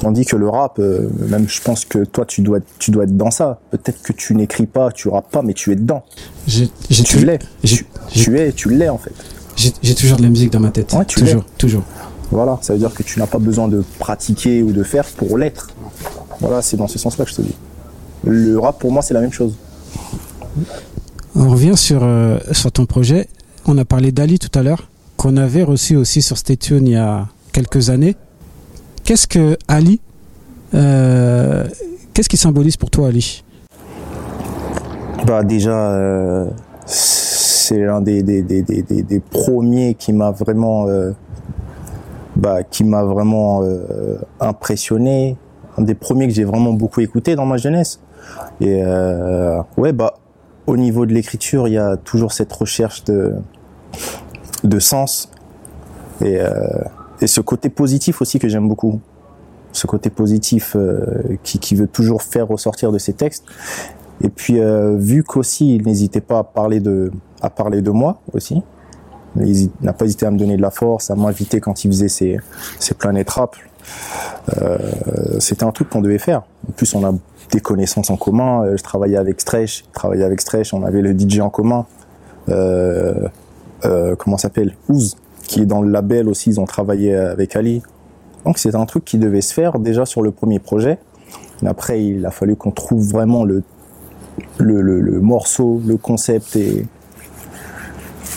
Tandis 0.00 0.24
que 0.24 0.37
le 0.37 0.48
rap, 0.48 0.78
euh, 0.78 1.11
même 1.28 1.46
je 1.46 1.61
pense 1.61 1.85
que 1.85 2.04
toi, 2.04 2.24
tu 2.24 2.40
dois, 2.40 2.61
tu 2.78 2.90
dois 2.90 3.04
être 3.04 3.16
dans 3.16 3.30
ça. 3.30 3.61
Peut-être 3.70 4.00
que 4.02 4.14
tu 4.14 4.35
n'écris 4.35 4.66
pas, 4.66 4.90
tu 4.90 5.09
rappes 5.09 5.30
pas, 5.30 5.42
mais 5.42 5.52
tu 5.52 5.72
es 5.72 5.76
dedans. 5.76 6.04
Tu 6.46 7.18
l'es. 7.18 7.38
Tu, 8.09 8.38
es, 8.38 8.52
tu 8.52 8.70
l'es 8.70 8.88
en 8.88 8.96
fait. 8.96 9.12
J'ai 9.56 9.72
j'ai 9.83 9.94
toujours 9.94 10.16
de 10.16 10.22
la 10.22 10.30
musique 10.30 10.50
dans 10.50 10.61
ma 10.61 10.70
tête. 10.70 10.92
Ouais, 10.94 11.04
tu 11.04 11.20
toujours, 11.20 11.44
toujours. 11.59 11.83
Voilà, 12.31 12.59
ça 12.62 12.73
veut 12.73 12.79
dire 12.79 12.95
que 12.95 13.03
tu 13.03 13.19
n'as 13.19 13.27
pas 13.27 13.38
besoin 13.38 13.66
de 13.69 13.83
pratiquer 13.99 14.62
ou 14.62 14.73
de 14.73 14.83
faire 14.83 15.05
pour 15.07 15.37
l'être. 15.37 15.69
Voilà, 16.40 16.62
c'est 16.62 16.77
dans 16.77 16.87
ce 16.87 16.99
sens-là 16.99 17.25
que 17.25 17.31
je 17.31 17.37
te 17.37 17.43
dis. 17.43 17.55
Le 18.25 18.59
rap, 18.59 18.79
pour 18.79 18.93
moi, 18.93 19.03
c'est 19.03 19.14
la 19.14 19.21
même 19.21 19.33
chose. 19.33 19.55
On 21.35 21.49
revient 21.49 21.77
sur, 21.77 22.01
euh, 22.03 22.38
sur 22.53 22.71
ton 22.73 22.87
projet. 22.87 23.29
On 23.66 23.77
a 23.79 23.85
parlé 23.85 24.12
d'Ali 24.12 24.38
tout 24.38 24.57
à 24.59 24.62
l'heure, 24.62 24.88
qu'on 25.16 25.37
avait 25.37 25.62
reçu 25.64 25.97
aussi 25.97 26.23
sur 26.23 26.38
Stay 26.38 26.57
Tune 26.57 26.87
il 26.87 26.93
y 26.93 26.97
a 26.97 27.27
quelques 27.53 27.90
années. 27.90 28.16
Qu'est-ce 29.05 29.27
que 29.27 29.57
Ali 29.69 30.01
euh, 30.75 31.66
Qu'est-ce 32.14 32.29
qui 32.29 32.37
symbolise 32.37 32.77
pour 32.77 32.90
toi 32.90 33.09
Ali 33.09 33.43
Bah 35.27 35.43
déjà, 35.43 35.93
euh, 35.93 36.47
c'est 36.87 37.79
l'un 37.79 38.01
des, 38.01 38.23
des, 38.23 38.43
des, 38.43 38.62
des, 38.62 38.83
des- 38.83 39.03
des 39.03 39.21
premiers 39.21 39.95
qui 39.95 40.12
m'a 40.12 40.31
vraiment, 40.31 40.87
euh, 40.88 41.12
bah, 42.37 42.62
qui 42.62 42.85
m'a 42.85 43.05
vraiment 43.05 43.62
euh, 43.62 44.19
impressionné, 44.40 45.37
un 45.77 45.83
des 45.83 45.95
premiers 45.95 46.29
que 46.29 46.35
j'ai 46.35 46.45
vraiment 46.45 46.73
beaucoup 46.73 47.01
écouté 47.01 47.37
dans 47.37 47.47
ma 47.47 47.57
jeunesse. 47.57 48.01
Et 48.61 48.83
euh, 48.85 49.61
ouais, 49.77 49.93
bah, 49.93 50.14
au 50.66 50.77
niveau 50.77 51.07
de 51.07 51.12
l'écriture, 51.12 51.69
il 51.69 51.75
y 51.75 51.79
a 51.79 51.97
toujours 51.97 52.33
cette 52.33 52.53
recherche 52.53 53.05
de, 53.05 53.35
de 54.64 54.79
sens 54.79 55.31
et, 56.21 56.40
euh, 56.40 56.53
et 57.21 57.27
ce 57.27 57.40
côté 57.40 57.69
positif 57.69 58.21
aussi 58.23 58.38
que 58.38 58.49
j'aime 58.49 58.69
beaucoup. 58.69 59.01
Ce 59.73 59.87
côté 59.87 60.11
positif 60.11 60.75
euh, 60.77 61.38
qui, 61.43 61.59
qui 61.59 61.75
veut 61.75 61.87
toujours 61.87 62.23
faire 62.23 62.49
ressortir 62.49 62.90
de 62.93 62.99
ses 62.99 63.12
textes. 63.12 63.45
Et 64.23 64.29
puis, 64.29 64.61
euh, 64.61 64.97
vu 64.97 65.23
qu'aussi, 65.23 65.77
il 65.77 65.85
n'hésitait 65.87 66.21
pas 66.21 66.40
à 66.40 66.45
parler 66.45 66.81
de, 66.81 67.11
à 67.40 67.51
parler 67.51 67.81
de 67.81 67.90
moi 67.90 68.21
aussi. 68.33 68.62
Il 69.37 69.71
n'a 69.81 69.93
pas 69.93 70.05
hésité 70.05 70.27
à 70.27 70.31
me 70.31 70.38
donner 70.38 70.57
de 70.57 70.62
la 70.62 70.71
force, 70.71 71.11
à 71.11 71.14
m'inviter 71.14 71.61
quand 71.61 71.85
il 71.85 71.90
faisait 71.90 72.09
ses, 72.09 72.38
ses 72.79 72.95
planètes 72.95 73.31
rap. 73.31 73.57
Euh, 74.61 74.79
c'était 75.38 75.64
un 75.64 75.71
truc 75.73 75.88
qu'on 75.88 76.01
devait 76.01 76.19
faire. 76.19 76.43
En 76.69 76.73
plus, 76.73 76.95
on 76.95 77.05
a 77.05 77.12
des 77.53 77.61
connaissances 77.61 78.11
en 78.11 78.16
commun. 78.16 78.64
Euh, 78.64 78.77
Je 78.77 78.83
travaillais 78.83 79.16
avec 79.16 79.40
Stretch, 79.40 79.85
je 79.87 79.93
travaillais 79.93 80.25
avec 80.25 80.40
Stretch, 80.40 80.73
on 80.75 80.85
avait 80.85 81.03
le 81.03 81.19
DJ 81.19 81.40
en 81.40 81.51
commun. 81.51 81.87
Euh, 82.49 83.29
euh, 83.85 84.16
comment 84.16 84.38
s'appelle? 84.38 84.75
Ouz, 84.88 85.16
qui 85.43 85.61
est 85.62 85.66
dans 85.66 85.83
le 85.83 85.90
label 85.90 86.29
aussi, 86.29 86.51
ils 86.51 86.61
ont 86.61 86.64
travaillé 86.66 87.14
avec 87.14 87.57
Ali. 87.57 87.83
Donc 88.45 88.59
c'est 88.59 88.75
un 88.75 88.87
truc 88.87 89.05
qui 89.05 89.19
devait 89.19 89.43
se 89.43 89.53
faire 89.53 89.79
déjà 89.79 90.07
sur 90.07 90.23
le 90.23 90.31
premier 90.31 90.59
projet. 90.59 90.99
Après, 91.64 92.03
il 92.03 92.25
a 92.25 92.31
fallu 92.31 92.57
qu'on 92.57 92.71
trouve 92.71 93.03
vraiment 93.07 93.45
le, 93.45 93.62
le, 94.59 94.81
le, 94.81 95.01
le 95.01 95.21
morceau, 95.21 95.81
le 95.87 95.97
concept 95.97 96.57
et 96.57 96.87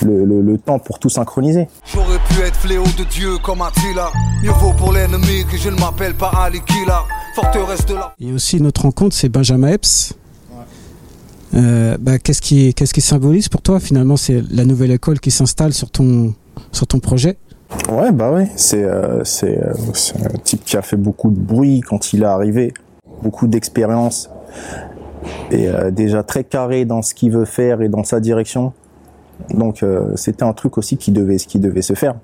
le, 0.02 0.26
le, 0.26 0.42
le 0.42 0.58
temps 0.58 0.80
pour 0.80 1.00
tout 1.00 1.10
synchroniser. 1.10 1.68
J'aurais 1.94 2.20
pu 2.30 2.42
être 2.42 2.56
fléau 2.56 2.84
de 2.98 3.04
Dieu 3.04 3.38
comme 3.44 3.62
Attila. 3.62 4.10
Mieux 4.44 4.52
vaut 4.52 4.74
pour 4.74 4.92
l'ennemi 4.92 5.46
que 5.50 5.58
je 5.58 5.70
ne 5.70 5.80
m'appelle 5.80 6.16
pas 6.16 6.32
Ali 6.36 6.62
Kila. 6.62 7.04
Forteresse 7.36 7.86
de 7.86 7.96
la. 7.96 8.14
Il 8.20 8.30
y 8.30 8.32
a 8.32 8.36
aussi 8.36 8.62
notre 8.62 8.84
rencontre, 8.84 9.16
c'est 9.16 9.30
Benjamin 9.30 9.70
Epps. 9.70 10.14
Euh, 11.56 11.98
bah, 12.00 12.18
qu'est-ce 12.18 12.42
qui 12.42 12.74
qu'est-ce 12.74 12.94
qui 12.94 13.02
symbolise 13.02 13.48
pour 13.48 13.62
toi 13.62 13.80
finalement 13.80 14.18
c'est 14.18 14.42
la 14.50 14.66
nouvelle 14.66 14.90
école 14.90 15.20
qui 15.20 15.30
s'installe 15.30 15.72
sur 15.72 15.92
ton 15.92 16.34
sur 16.72 16.88
ton 16.88 17.00
projet? 17.00 17.38
Ouais, 17.90 18.12
bah 18.12 18.32
ouais, 18.32 18.50
c'est 18.56 18.84
euh, 18.84 19.24
c'est 19.24 19.58
euh, 19.58 19.74
c'est 19.94 20.18
un 20.26 20.38
type 20.44 20.64
qui 20.66 20.78
a 20.78 20.82
fait 20.82 20.98
beaucoup 20.98 21.30
de 21.30 21.40
bruit 21.40 21.82
quand 21.82 22.14
il 22.14 22.24
est 22.24 22.26
arrivé, 22.26 22.74
beaucoup 23.22 23.48
d'expérience 23.48 24.30
et 25.52 25.68
euh, 25.68 25.92
déjà 25.92 26.24
très 26.24 26.44
carré 26.44 26.86
dans 26.86 27.02
ce 27.02 27.14
qu'il 27.14 27.32
veut 27.32 27.46
faire 27.46 27.82
et 27.82 27.90
dans 27.90 28.04
sa 28.04 28.20
direction. 28.20 28.74
Donc 29.50 29.84
euh, 29.84 30.12
c'était 30.16 30.44
un 30.44 30.54
truc 30.54 30.78
aussi 30.78 30.98
qui 30.98 31.12
devait 31.12 31.38
qui 31.38 31.60
devait 31.60 31.82
se 31.82 31.94
faire, 31.94 32.16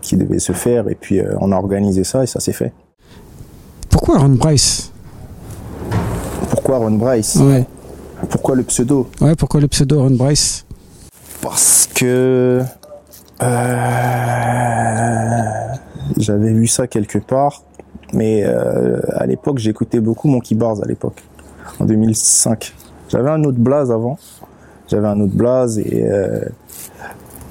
qui 0.00 0.16
devait 0.16 0.38
se 0.38 0.52
faire 0.52 0.88
et 0.88 0.94
puis 0.94 1.20
euh, 1.20 1.34
on 1.40 1.52
a 1.52 1.56
organisé 1.56 2.04
ça 2.04 2.22
et 2.22 2.26
ça 2.26 2.40
s'est 2.40 2.52
fait. 2.52 2.72
Pourquoi 3.90 4.18
Ron 4.18 4.30
Bryce 4.30 4.92
Pourquoi 6.50 6.78
Ron 6.78 6.92
Bryce 6.92 7.36
Ouais. 7.36 7.66
Pourquoi 8.28 8.56
le 8.56 8.64
pseudo? 8.64 9.08
Ouais, 9.20 9.36
pourquoi 9.36 9.60
le 9.60 9.68
pseudo 9.68 10.00
Ron 10.02 10.10
Bryce 10.10 10.66
Parce 11.40 11.88
que 11.94 12.62
euh, 13.42 13.78
j'avais 16.16 16.52
vu 16.52 16.66
ça 16.66 16.86
quelque 16.88 17.18
part, 17.18 17.62
mais 18.12 18.42
euh, 18.44 19.00
à 19.14 19.26
l'époque 19.26 19.58
j'écoutais 19.58 20.00
beaucoup 20.00 20.28
Monkey 20.28 20.54
Bars 20.56 20.82
à 20.82 20.86
l'époque, 20.86 21.22
en 21.78 21.84
2005. 21.84 22.74
J'avais 23.08 23.30
un 23.30 23.44
autre 23.44 23.58
blaze 23.58 23.90
avant, 23.92 24.18
j'avais 24.88 25.06
un 25.06 25.20
autre 25.20 25.34
blaze 25.34 25.78
et 25.78 26.04
euh, 26.04 26.40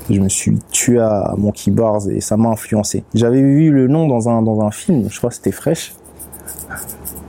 je 0.09 0.19
me 0.19 0.29
suis 0.29 0.57
tué 0.71 0.99
à 0.99 1.33
Monkey 1.37 1.71
Bars 1.71 2.09
et 2.09 2.21
ça 2.21 2.37
m'a 2.37 2.49
influencé. 2.49 3.03
J'avais 3.13 3.41
vu 3.41 3.71
le 3.71 3.87
nom 3.87 4.07
dans 4.07 4.29
un 4.29 4.41
dans 4.41 4.61
un 4.61 4.71
film, 4.71 5.09
je 5.09 5.17
crois 5.17 5.29
que 5.29 5.35
c'était 5.35 5.51
Fresh. 5.51 5.93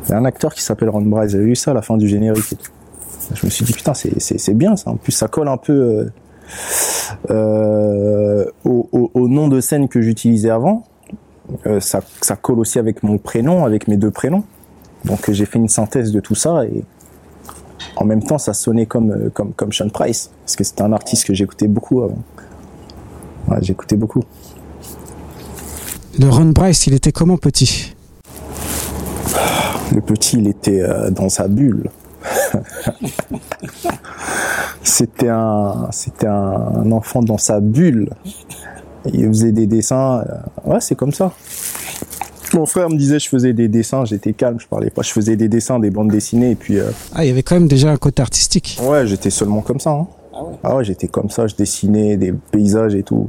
Il 0.07 0.11
y 0.11 0.14
a 0.14 0.18
un 0.18 0.25
acteur 0.25 0.55
qui 0.55 0.62
s'appelle 0.62 0.88
Ron 0.88 1.03
Bryce, 1.03 1.33
j'avais 1.33 1.44
vu 1.44 1.57
ça 1.57 1.73
à 1.73 1.75
la 1.75 1.83
fin 1.83 1.97
du 1.97 2.09
générique 2.09 2.53
et 2.53 2.57
tout. 2.57 2.73
Je 3.35 3.44
me 3.44 3.51
suis 3.51 3.64
dit 3.64 3.73
putain 3.73 3.92
c'est 3.94 4.55
bien 4.55 4.77
ça. 4.77 4.90
En 4.90 4.97
plus 4.97 5.12
ça 5.12 5.29
colle 5.29 5.49
un 5.49 5.59
peu 5.59 5.73
euh, 5.73 6.11
euh, 7.31 8.44
au, 8.64 9.11
au, 9.12 9.29
nom 9.29 9.49
de 9.49 9.61
scène 9.61 9.88
que 9.88 10.01
j'utilisais 10.01 10.51
avant. 10.51 10.85
Ça, 11.81 12.01
ça 12.21 12.37
colle 12.37 12.59
aussi 12.59 12.79
avec 12.79 13.03
mon 13.03 13.16
prénom, 13.16 13.64
avec 13.64 13.88
mes 13.88 13.97
deux 13.97 14.11
prénoms. 14.11 14.44
Donc 15.05 15.31
j'ai 15.31 15.47
fait 15.47 15.59
une 15.59 15.68
synthèse 15.68 16.12
de 16.12 16.21
tout 16.21 16.35
ça 16.35 16.64
et 16.64 16.85
en 18.00 18.04
même 18.04 18.22
temps 18.22 18.38
ça 18.38 18.54
sonnait 18.54 18.87
comme 18.87 19.11
euh, 19.11 19.30
comme 19.30 19.52
comme 19.52 19.72
Sean 19.72 19.88
Price 19.88 20.30
parce 20.44 20.56
que 20.56 20.64
c'était 20.64 20.82
un 20.82 20.92
artiste 20.92 21.26
que 21.26 21.34
j'écoutais 21.34 21.68
beaucoup 21.68 22.02
avant. 22.02 22.18
Ouais, 23.48 23.58
j'écoutais 23.62 23.96
beaucoup. 23.96 24.22
Le 26.18 26.28
Ron 26.28 26.46
Bryce, 26.46 26.87
il 26.87 26.94
était 26.94 27.12
comment 27.12 27.37
petit? 27.37 27.94
Le 29.94 30.00
petit, 30.00 30.37
il 30.38 30.48
était 30.48 30.80
euh, 30.80 31.11
dans 31.11 31.28
sa 31.28 31.48
bulle. 31.48 31.90
c'était 34.82 35.28
un, 35.28 35.88
c'était 35.92 36.26
un 36.26 36.90
enfant 36.92 37.22
dans 37.22 37.38
sa 37.38 37.61
bulle. 37.61 38.11
Il 39.06 39.28
faisait 39.28 39.52
des 39.52 39.66
dessins. 39.66 40.24
euh, 40.28 40.70
ouais, 40.70 40.80
c'est 40.80 40.94
comme 40.96 41.12
ça. 41.12 41.32
Mon 42.59 42.66
frère 42.66 42.90
me 42.90 42.97
disait 42.97 43.21
je 43.21 43.29
faisais 43.29 43.53
des 43.53 43.68
dessins, 43.68 44.05
j'étais 44.05 44.33
calme, 44.33 44.59
je 44.59 44.66
parlais 44.66 44.90
pas. 44.90 45.03
Je 45.03 45.12
faisais 45.12 45.37
des 45.37 45.49
dessins, 45.49 45.79
des 45.79 45.90
bandes 45.90 46.11
dessinées, 46.11 46.51
et 46.51 46.55
puis 46.57 46.79
euh, 46.79 46.90
Ah, 47.14 47.25
il 47.25 47.29
y 47.29 47.31
avait 47.31 47.44
quand 47.44 47.55
même 47.55 47.68
déjà 47.68 47.88
un 47.90 47.97
côté 47.97 48.21
artistique. 48.21 48.79
ouais, 48.83 49.07
j'étais 49.07 49.31
seulement 49.31 49.61
comme 49.61 49.79
ça. 49.79 49.90
Hein. 49.90 50.07
Ah 50.64 50.77
ouais, 50.77 50.85
j'étais 50.85 51.09
comme 51.09 51.31
ça, 51.31 51.47
je 51.47 51.55
dessinais 51.55 52.16
des 52.16 52.33
paysages 52.33 52.94
et 52.94 53.03
tout. 53.05 53.29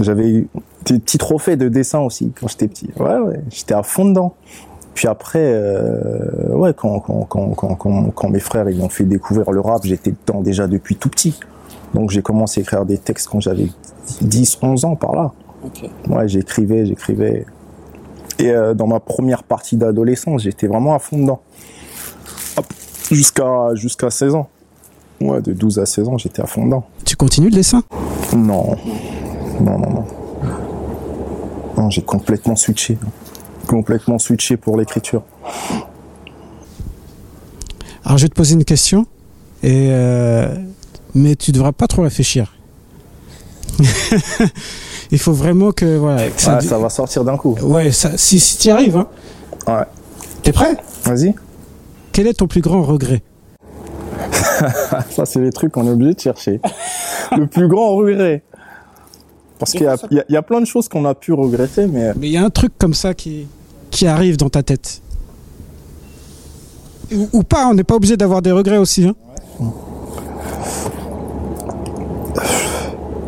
J'avais 0.00 0.28
eu 0.28 0.48
des 0.86 0.98
petits 1.00 1.18
trophées 1.18 1.56
de 1.56 1.68
dessin 1.68 2.00
aussi 2.00 2.32
quand 2.40 2.48
j'étais 2.48 2.68
petit. 2.68 2.88
Ouais, 2.98 3.18
ouais, 3.18 3.40
j'étais 3.50 3.74
à 3.74 3.82
fond 3.82 4.04
dedans. 4.04 4.34
Puis 4.94 5.08
après, 5.08 5.40
euh, 5.42 6.48
ouais, 6.50 6.72
quand, 6.74 7.00
quand, 7.00 7.22
quand, 7.28 7.54
quand, 7.54 7.74
quand, 7.76 8.10
quand 8.10 8.28
mes 8.28 8.40
frères 8.40 8.68
ils 8.70 8.78
m'ont 8.78 8.88
fait 8.88 9.04
découvrir 9.04 9.50
le 9.50 9.60
rap, 9.60 9.82
j'étais 9.84 10.12
dedans 10.26 10.40
déjà 10.40 10.66
depuis 10.68 10.96
tout 10.96 11.08
petit. 11.08 11.38
Donc 11.94 12.10
j'ai 12.10 12.22
commencé 12.22 12.60
à 12.60 12.62
écrire 12.62 12.84
des 12.84 12.98
textes 12.98 13.28
quand 13.28 13.40
j'avais 13.40 13.66
10, 14.20 14.58
11 14.62 14.84
ans 14.84 14.96
par 14.96 15.14
là. 15.14 15.32
Ouais, 16.08 16.28
j'écrivais, 16.28 16.86
j'écrivais. 16.86 17.44
Et 18.38 18.50
euh, 18.50 18.74
dans 18.74 18.86
ma 18.86 19.00
première 19.00 19.42
partie 19.42 19.76
d'adolescence, 19.76 20.42
j'étais 20.42 20.66
vraiment 20.66 20.94
à 20.94 20.98
fond 20.98 21.18
dedans. 21.18 21.40
Jusqu'à 23.10 24.10
16 24.10 24.34
ans. 24.34 24.48
Ouais, 25.20 25.40
de 25.42 25.52
12 25.52 25.78
à 25.78 25.86
16 25.86 26.08
ans, 26.08 26.18
j'étais 26.18 26.42
à 26.42 26.46
fond 26.46 26.64
dedans. 26.64 26.84
Tu 27.04 27.14
continues 27.16 27.50
le 27.50 27.56
dessin? 27.56 27.82
Non. 28.34 28.76
Non, 29.60 29.78
non, 29.78 29.90
non. 29.90 30.04
Non, 31.76 31.90
j'ai 31.90 32.02
complètement 32.02 32.56
switché. 32.56 32.98
Complètement 33.66 34.18
switché 34.18 34.56
pour 34.56 34.76
l'écriture. 34.76 35.22
Alors, 38.04 38.18
je 38.18 38.24
vais 38.24 38.28
te 38.28 38.34
poser 38.34 38.54
une 38.54 38.64
question, 38.64 39.06
et 39.62 39.88
euh, 39.90 40.54
mais 41.14 41.36
tu 41.36 41.52
devras 41.52 41.72
pas 41.72 41.86
trop 41.86 42.02
réfléchir. 42.02 42.56
il 45.12 45.18
faut 45.20 45.32
vraiment 45.32 45.70
que 45.70 45.96
voilà. 45.98 46.28
que 46.28 46.40
ça, 46.40 46.56
Ouais, 46.56 46.60
ça 46.62 46.78
va 46.78 46.88
sortir 46.88 47.22
d'un 47.22 47.36
coup. 47.36 47.54
Ouais, 47.62 47.92
ça- 47.92 48.16
si, 48.18 48.40
si 48.40 48.58
tu 48.58 48.68
y 48.68 48.70
arrives, 48.72 48.96
hein. 48.96 49.06
Ouais. 49.68 49.84
T'es 50.42 50.50
prêt? 50.52 50.76
Vas-y. 51.04 51.34
Quel 52.10 52.26
est 52.26 52.34
ton 52.34 52.48
plus 52.48 52.60
grand 52.60 52.82
regret? 52.82 53.22
Ça, 55.10 55.24
c'est 55.24 55.40
les 55.40 55.50
trucs 55.50 55.72
qu'on 55.72 55.86
est 55.86 55.90
obligé 55.90 56.14
de 56.14 56.20
chercher. 56.20 56.60
Le 57.36 57.46
plus 57.46 57.68
grand 57.68 57.94
regret. 57.96 58.42
Parce 59.58 59.72
qu'il 59.72 59.82
y, 59.82 59.84
y 59.84 60.18
a- 60.18 60.24
il 60.28 60.32
y 60.32 60.36
a 60.36 60.42
plein 60.42 60.60
de 60.60 60.66
choses 60.66 60.88
qu'on 60.88 61.04
a 61.04 61.14
pu 61.14 61.32
regretter, 61.32 61.86
mais 61.86 62.12
Mais 62.18 62.26
il 62.28 62.32
y 62.32 62.36
a 62.36 62.44
un 62.44 62.50
truc 62.50 62.72
comme 62.78 62.94
ça 62.94 63.14
qui, 63.14 63.46
qui 63.90 64.06
arrive 64.06 64.36
dans 64.36 64.48
ta 64.50 64.62
tête. 64.62 65.00
Ou, 67.14 67.28
ou 67.32 67.42
pas, 67.42 67.66
on 67.66 67.74
n'est 67.74 67.84
pas 67.84 67.94
obligé 67.94 68.16
d'avoir 68.16 68.42
des 68.42 68.50
regrets 68.52 68.78
aussi. 68.78 69.04
Hein. 69.06 69.14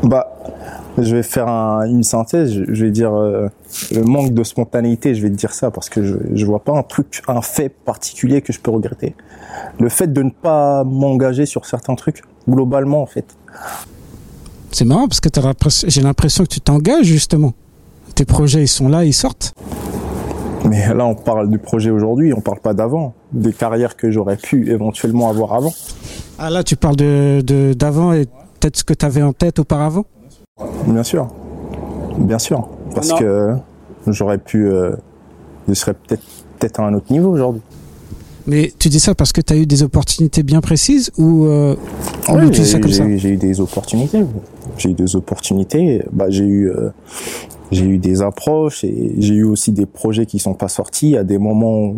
Bah, 0.03 0.34
je 0.99 1.17
vais 1.17 1.23
faire 1.23 1.49
un- 1.49 1.85
une 1.87 2.03
synthèse. 2.03 2.53
Je, 2.53 2.65
je 2.73 2.85
vais 2.85 2.91
dire 2.91 3.13
euh, 3.15 3.49
le 3.93 4.03
manque 4.03 4.33
de 4.33 4.45
spontanéité. 4.45 5.15
Je 5.15 5.23
vais 5.23 5.31
te 5.31 5.35
dire 5.37 5.53
ça 5.53 5.71
parce 5.71 5.89
que 5.89 6.03
je, 6.03 6.17
je 6.35 6.47
vois 6.47 6.63
pas 6.63 6.73
un 6.73 6.83
truc, 6.83 7.23
un 7.29 7.43
fait 7.43 7.69
particulier 7.69 8.43
que 8.43 8.53
je 8.53 8.61
peux 8.61 8.71
regretter. 8.71 9.15
Le 9.81 9.89
fait 9.89 10.13
de 10.13 10.23
ne 10.23 10.31
pas 10.31 10.85
m'engager 10.85 11.47
sur 11.47 11.67
certains 11.67 11.95
trucs, 11.95 12.23
globalement 12.49 13.03
en 13.03 13.07
fait. 13.07 13.25
C'est 14.73 14.85
marrant 14.85 15.07
parce 15.09 15.21
que 15.21 15.29
j'ai 15.89 16.03
l'impression 16.03 16.45
que 16.45 16.49
tu 16.49 16.61
t'engages 16.61 17.05
justement. 17.07 17.53
Tes 18.15 18.25
projets, 18.25 18.63
ils 18.63 18.69
sont 18.69 18.89
là, 18.89 19.05
ils 19.05 19.13
sortent. 19.13 19.55
Mais 20.65 20.93
là, 20.95 21.05
on 21.05 21.15
parle 21.15 21.51
du 21.51 21.59
projet 21.59 21.91
aujourd'hui. 21.91 22.33
On 22.33 22.41
parle 22.41 22.59
pas 22.61 22.73
d'avant, 22.75 23.15
des 23.33 23.53
carrières 23.53 23.97
que 23.97 24.11
j'aurais 24.11 24.37
pu 24.37 24.71
éventuellement 24.71 25.29
avoir 25.29 25.53
avant. 25.55 25.73
Ah 26.39 26.51
là, 26.51 26.63
tu 26.65 26.75
parles 26.77 26.97
de 26.97 27.43
de- 27.45 27.75
d'avant 27.75 28.13
et 28.13 28.25
peut-être 28.61 28.77
ce 28.79 28.85
que 28.85 28.95
tu 28.95 29.05
avais 29.05 29.23
en 29.23 29.33
tête 29.33 29.59
auparavant? 29.59 30.05
Bien 30.87 31.03
sûr, 31.03 31.29
bien 32.19 32.39
sûr, 32.39 32.69
parce 32.95 33.11
Non. 33.11 33.17
que 33.19 33.55
j'aurais 34.07 34.39
pu, 34.39 34.67
euh, 34.69 34.93
je 35.67 35.75
serais 35.75 35.95
peut-être 35.95 36.23
peut-être 36.59 36.79
à 36.79 36.87
un 36.87 36.95
autre 36.95 37.11
niveau 37.13 37.31
aujourd'hui. 37.33 37.63
Mais 38.47 38.73
tu 38.79 38.89
dis 38.89 39.01
ça 39.01 39.17
parce 39.17 39.33
que 39.33 39.41
tu 39.41 39.53
as 39.53 39.57
eu 39.57 39.67
des 39.67 39.83
opportunités 39.83 40.45
bien 40.45 40.61
précises 40.61 41.11
ou 41.19 41.47
euh, 41.47 41.75
on 42.29 42.39
Oui, 42.39 42.47
utilise 42.47 42.67
j'ai 42.67 42.73
ça 42.73 42.79
eu- 42.79 42.81
comme 42.83 42.93
ça 42.93 43.05
eu, 43.05 43.19
j'ai 43.19 43.31
eu 43.31 43.37
des 43.37 43.61
opportunités. 43.61 44.25
J'ai 44.79 44.91
eu 44.91 44.95
des 44.95 45.17
opportunités. 45.17 46.05
Bah, 46.13 46.27
j'ai 46.29 46.45
eu, 46.45 46.71
euh, 46.71 46.91
j'ai 47.73 47.87
eu 47.87 47.99
des 47.99 48.23
approches 48.23 48.85
et 48.85 49.15
j'ai 49.19 49.35
eu 49.35 49.45
aussi 49.45 49.73
des 49.73 49.87
projets 49.87 50.27
qui 50.27 50.39
sont 50.39 50.55
pas 50.55 50.69
sortis 50.69 51.17
à 51.17 51.25
des 51.25 51.39
moments 51.39 51.95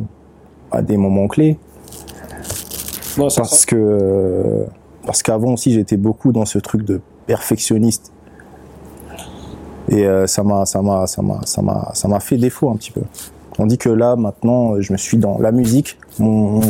à 0.73 0.81
des 0.81 0.97
moments 0.97 1.29
clés. 1.29 1.59
parce 3.19 3.67
que 3.67 4.65
parce 5.05 5.23
qu'avant 5.23 5.53
aussi 5.53 5.73
j'étais 5.73 5.97
beaucoup 5.99 6.33
dans 6.33 6.47
ce 6.47 6.59
truc 6.59 6.85
de 6.85 7.01
perfectionniste 7.27 8.13
et 9.89 10.07
euh, 10.07 10.27
ça 10.27 10.43
m'a 10.43 10.67
ça 10.67 10.83
m'a 10.83 11.07
ça 11.07 11.23
m'a 11.23 11.41
ça 11.45 11.63
m'a 11.63 11.91
ça 11.95 12.09
m'a 12.09 12.21
fait 12.21 12.37
défaut 12.37 12.71
un 12.71 12.77
petit 12.77 12.91
peu. 12.91 13.03
On 13.59 13.67
dit 13.67 13.79
que 13.79 13.89
là 13.89 14.17
maintenant 14.17 14.81
je 14.81 14.93
me 14.93 14.99
suis 14.99 15.17
dans 15.17 15.39
la 15.39 15.53
musique. 15.53 15.99
Mon 16.19 16.61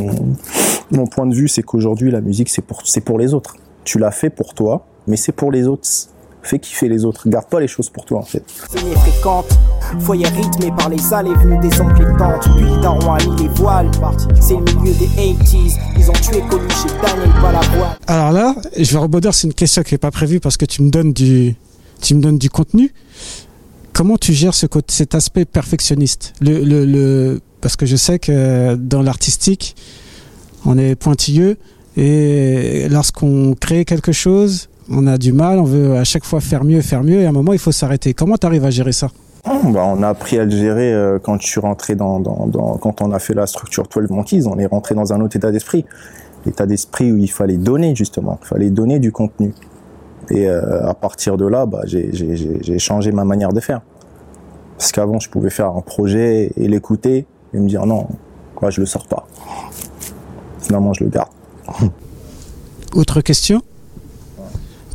mon 0.90 1.07
point 1.07 1.26
de 1.26 1.35
vue 1.35 1.48
c'est 1.48 1.62
qu'aujourd'hui 1.62 2.11
la 2.11 2.20
musique 2.20 2.48
c'est 2.48 2.62
pour 2.62 2.83
c'est 2.85 3.00
pour 3.00 3.18
les 3.18 3.35
autres. 3.35 3.57
Tu 3.85 3.98
l'as 3.98 4.11
fait 4.11 4.31
pour 4.31 4.55
toi, 4.55 4.85
mais 5.07 5.16
c'est 5.16 5.33
pour 5.33 5.52
les 5.52 5.66
autres 5.68 5.87
fais 6.46 6.59
kiffer 6.59 6.88
les 6.88 7.05
autres. 7.05 7.29
Garde 7.29 7.46
pas 7.46 7.61
les 7.61 7.68
choses 7.68 7.90
pour 7.90 8.05
toi 8.05 8.20
en 8.20 8.22
fait. 8.22 8.42
fréquente, 8.48 9.46
foyer 10.00 10.26
rythmé 10.26 10.72
par 10.76 10.88
les 10.88 11.12
allées 11.12 11.35
venues 11.35 11.59
des 11.59 11.81
oncles 11.81 12.02
et 12.02 12.18
tantes. 12.18 12.48
Puis 12.57 12.81
Daron 12.81 13.14
a 13.14 13.24
mis 13.24 13.42
les 13.42 13.48
voiles, 13.48 13.90
c'est 14.40 14.55
le 14.55 14.61
milieu 14.61 14.94
des 14.94 15.07
80s. 15.07 15.79
Ils 15.98 16.11
ont 16.11 16.14
tué 16.14 16.42
Coluche 16.48 16.87
et 16.87 17.07
Daniel 17.07 17.31
Balavoine. 17.42 17.96
Alors 18.07 18.33
là, 18.33 18.55
je 18.76 18.92
vais 18.92 18.98
rebondir, 18.98 19.35
c'est 19.35 19.46
une 19.46 19.55
question 19.55 19.83
qui 19.83 19.94
n'est 19.94 19.98
pas 19.98 20.11
prévue 20.11 20.40
parce 20.40 20.57
que 20.57 20.64
tu 20.64 20.83
me 20.83 20.90
donnes 20.90 21.12
du, 21.12 21.57
tu 22.00 22.14
me 22.14 22.20
donnes 22.20 22.38
du 22.38 22.50
contenu. 22.50 22.92
Comment 23.92 24.18
tu 24.18 24.32
gères 24.32 24.54
ce, 24.54 24.66
cet 24.88 25.14
aspect 25.14 25.44
perfectionniste? 25.44 26.35
Le, 26.40 27.38
Parce 27.61 27.76
que 27.76 27.87
je 27.87 27.96
sais 27.96 28.18
que 28.18 28.74
dans 28.74 29.02
l'artistique, 29.02 29.74
on 30.64 30.76
est 30.76 30.94
pointilleux 30.94 31.56
et 31.96 32.88
lorsqu'on 32.90 33.54
crée 33.54 33.85
quelque 33.85 34.12
chose, 34.12 34.68
on 34.90 35.06
a 35.06 35.16
du 35.18 35.32
mal, 35.32 35.59
on 35.59 35.64
veut 35.64 35.96
à 35.96 36.04
chaque 36.04 36.24
fois 36.24 36.40
faire 36.40 36.64
mieux, 36.64 36.82
faire 36.82 37.02
mieux, 37.02 37.20
et 37.20 37.26
à 37.26 37.30
un 37.30 37.32
moment, 37.32 37.52
il 37.52 37.59
faut 37.59 37.72
s'arrêter. 37.72 38.14
Comment 38.14 38.37
tu 38.37 38.46
arrives 38.46 38.64
à 38.64 38.70
gérer 38.70 38.92
ça? 38.92 39.09
Bah, 39.44 39.85
on 39.87 40.02
a 40.02 40.09
appris 40.09 40.38
à 40.38 40.44
le 40.44 40.50
gérer 40.50 40.92
euh, 40.92 41.18
quand 41.22 41.40
je 41.40 41.46
suis 41.46 41.61
rentré 41.61 41.94
dans, 41.94 42.20
quand 42.80 43.00
on 43.00 43.12
a 43.12 43.18
fait 43.18 43.35
la 43.35 43.46
structure 43.46 43.85
12 43.85 44.11
Monkeys, 44.11 44.46
on 44.46 44.59
est 44.59 44.66
rentré 44.66 44.94
dans 44.94 45.12
un 45.12 45.20
autre 45.20 45.37
état 45.37 45.52
d'esprit. 45.52 45.85
L'état 46.44 46.66
d'esprit 46.66 47.12
où 47.12 47.16
il 47.16 47.30
fallait 47.30 47.56
donner, 47.56 47.94
justement. 47.94 48.38
Il 48.42 48.46
fallait 48.46 48.70
donner 48.70 48.98
du 48.98 49.12
contenu. 49.12 49.52
Et 50.30 50.48
euh, 50.48 50.88
à 50.88 50.94
partir 50.94 51.36
de 51.36 51.46
là, 51.46 51.66
bah, 51.66 51.82
j'ai 51.84 52.78
changé 52.78 53.12
ma 53.12 53.24
manière 53.24 53.52
de 53.52 53.60
faire. 53.60 53.80
Parce 54.78 54.92
qu'avant, 54.92 55.18
je 55.18 55.30
pouvais 55.30 55.50
faire 55.50 55.68
un 55.68 55.80
projet 55.80 56.52
et 56.56 56.68
l'écouter 56.68 57.26
et 57.54 57.58
me 57.58 57.68
dire 57.68 57.86
non, 57.86 58.08
quoi, 58.54 58.70
je 58.70 58.80
le 58.80 58.86
sors 58.86 59.06
pas. 59.06 59.26
Finalement, 60.60 60.92
je 60.92 61.04
le 61.04 61.10
garde. 61.10 61.30
Autre 62.94 63.20
question 63.20 63.62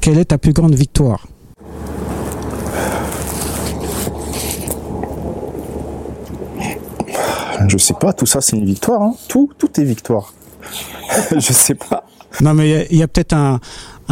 quelle 0.02 0.18
est 0.18 0.26
ta 0.26 0.40
plus 0.40 0.52
grande 0.52 0.74
victoire? 0.74 1.28
Je 7.68 7.78
sais 7.78 7.94
pas, 7.94 8.12
tout 8.12 8.26
ça 8.26 8.42
c'est 8.42 8.58
une 8.58 8.66
victoire. 8.66 9.04
Hein. 9.04 9.14
Tout, 9.28 9.52
tout 9.60 9.80
est 9.80 9.84
victoire. 9.84 10.34
je 11.32 11.40
sais 11.54 11.76
pas. 11.76 12.04
Non, 12.42 12.56
mais 12.56 12.88
il 12.90 12.98
y 12.98 13.04
a, 13.04 13.08
peut-être 13.08 13.34
un, 13.34 13.60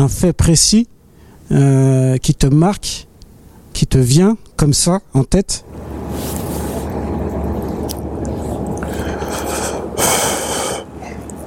fait 0.08 0.32
précis 0.32 0.88
euh, 1.52 2.18
qui 2.18 2.36
te 2.36 2.48
marque, 2.48 3.08
qui 3.74 3.88
te 3.88 3.98
vient 3.98 4.38
comme 4.56 4.74
ça 4.74 5.00
en 5.14 5.24
tête. 5.24 5.66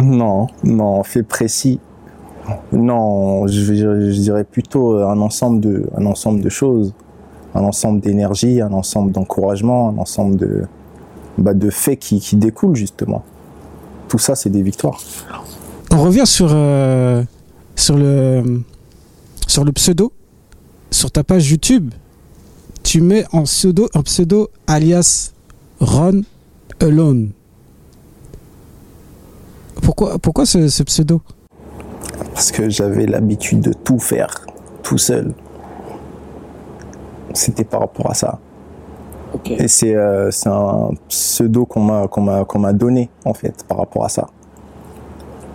Non, 0.00 0.48
non, 0.64 1.02
fait 1.04 1.22
précis. 1.22 1.78
Non, 2.72 3.46
je, 3.46 4.20
dirais 4.20 4.44
plutôt 4.44 4.96
un 4.96 5.20
ensemble 5.20 5.60
de, 5.60 5.88
un 5.96 6.06
ensemble 6.06 6.40
de 6.40 6.48
choses, 6.48 6.92
un 7.54 7.62
ensemble 7.62 8.00
d'énergie, 8.00 8.60
un 8.60 8.72
ensemble 8.72 9.12
d'encouragement, 9.12 9.90
un 9.90 9.98
ensemble 9.98 10.36
de, 10.36 10.64
bah, 11.38 11.54
de 11.54 11.70
faits 11.70 11.98
qui, 11.98 12.18
qui 12.20 12.36
découlent 12.36 12.76
justement. 12.76 13.22
Tout 14.08 14.18
ça, 14.18 14.34
c'est 14.34 14.50
des 14.50 14.62
victoires. 14.62 14.98
On 15.92 16.02
revient 16.02 16.26
sur 16.26 16.48
euh, 16.50 17.22
sur 17.76 17.96
le 17.96 18.62
sur 19.46 19.64
le 19.64 19.72
pseudo, 19.72 20.12
sur 20.90 21.11
ta 21.11 21.24
page 21.24 21.50
YouTube. 21.50 21.92
Tu 22.83 23.00
mets 23.00 23.24
en 23.33 23.44
pseudo 23.44 23.88
un 23.94 24.02
pseudo 24.02 24.50
alias 24.66 25.33
Ron 25.81 26.22
Alone. 26.81 27.31
Pourquoi 29.83 30.18
pourquoi 30.18 30.46
ce 30.46 30.83
pseudo? 30.83 31.22
Parce 32.35 32.52
que 32.52 32.68
j'avais 32.68 33.07
l'habitude 33.07 33.61
de 33.61 33.72
tout 33.72 33.98
faire 33.98 34.46
tout 34.83 34.98
seul. 34.98 35.33
C'était 37.35 37.64
par 37.64 37.81
rapport 37.81 38.11
à 38.11 38.14
ça. 38.14 38.38
Et 39.46 39.68
c'est 39.68 39.94
euh, 39.94 40.31
un 40.46 40.90
pseudo 41.09 41.64
qu'on 41.64 41.81
m'a 41.81 42.07
qu'on 42.09 42.59
m'a 42.59 42.72
donné 42.72 43.09
en 43.24 43.33
fait 43.33 43.64
par 43.66 43.78
rapport 43.78 44.05
à 44.05 44.09
ça. 44.09 44.28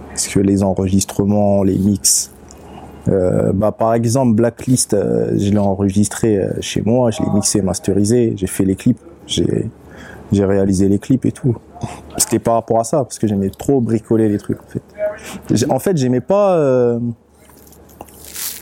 Parce 0.09 0.27
que 0.27 0.39
les 0.39 0.63
enregistrements, 0.63 1.63
les 1.63 1.77
mix, 1.77 2.31
euh, 3.07 3.51
bah 3.53 3.71
par 3.71 3.93
exemple 3.93 4.33
Blacklist, 4.35 4.93
euh, 4.93 5.31
je 5.37 5.51
l'ai 5.51 5.57
enregistré 5.57 6.37
euh, 6.37 6.51
chez 6.61 6.81
moi, 6.81 7.11
je 7.11 7.21
l'ai 7.21 7.29
mixé, 7.29 7.61
masterisé, 7.61 8.33
j'ai 8.35 8.47
fait 8.47 8.65
les 8.65 8.75
clips, 8.75 8.99
j'ai 9.25 9.69
j'ai 10.31 10.45
réalisé 10.45 10.89
les 10.89 10.99
clips 10.99 11.25
et 11.25 11.31
tout. 11.31 11.55
C'était 12.17 12.39
par 12.39 12.55
rapport 12.55 12.79
à 12.79 12.83
ça 12.83 13.03
parce 13.03 13.17
que 13.19 13.27
j'aimais 13.27 13.49
trop 13.49 13.79
bricoler 13.79 14.27
les 14.27 14.37
trucs 14.37 14.59
en 14.59 14.67
fait. 14.67 15.65
En 15.69 15.79
fait, 15.79 15.95
j'aimais 15.97 16.21
pas, 16.21 16.57
euh, 16.57 16.99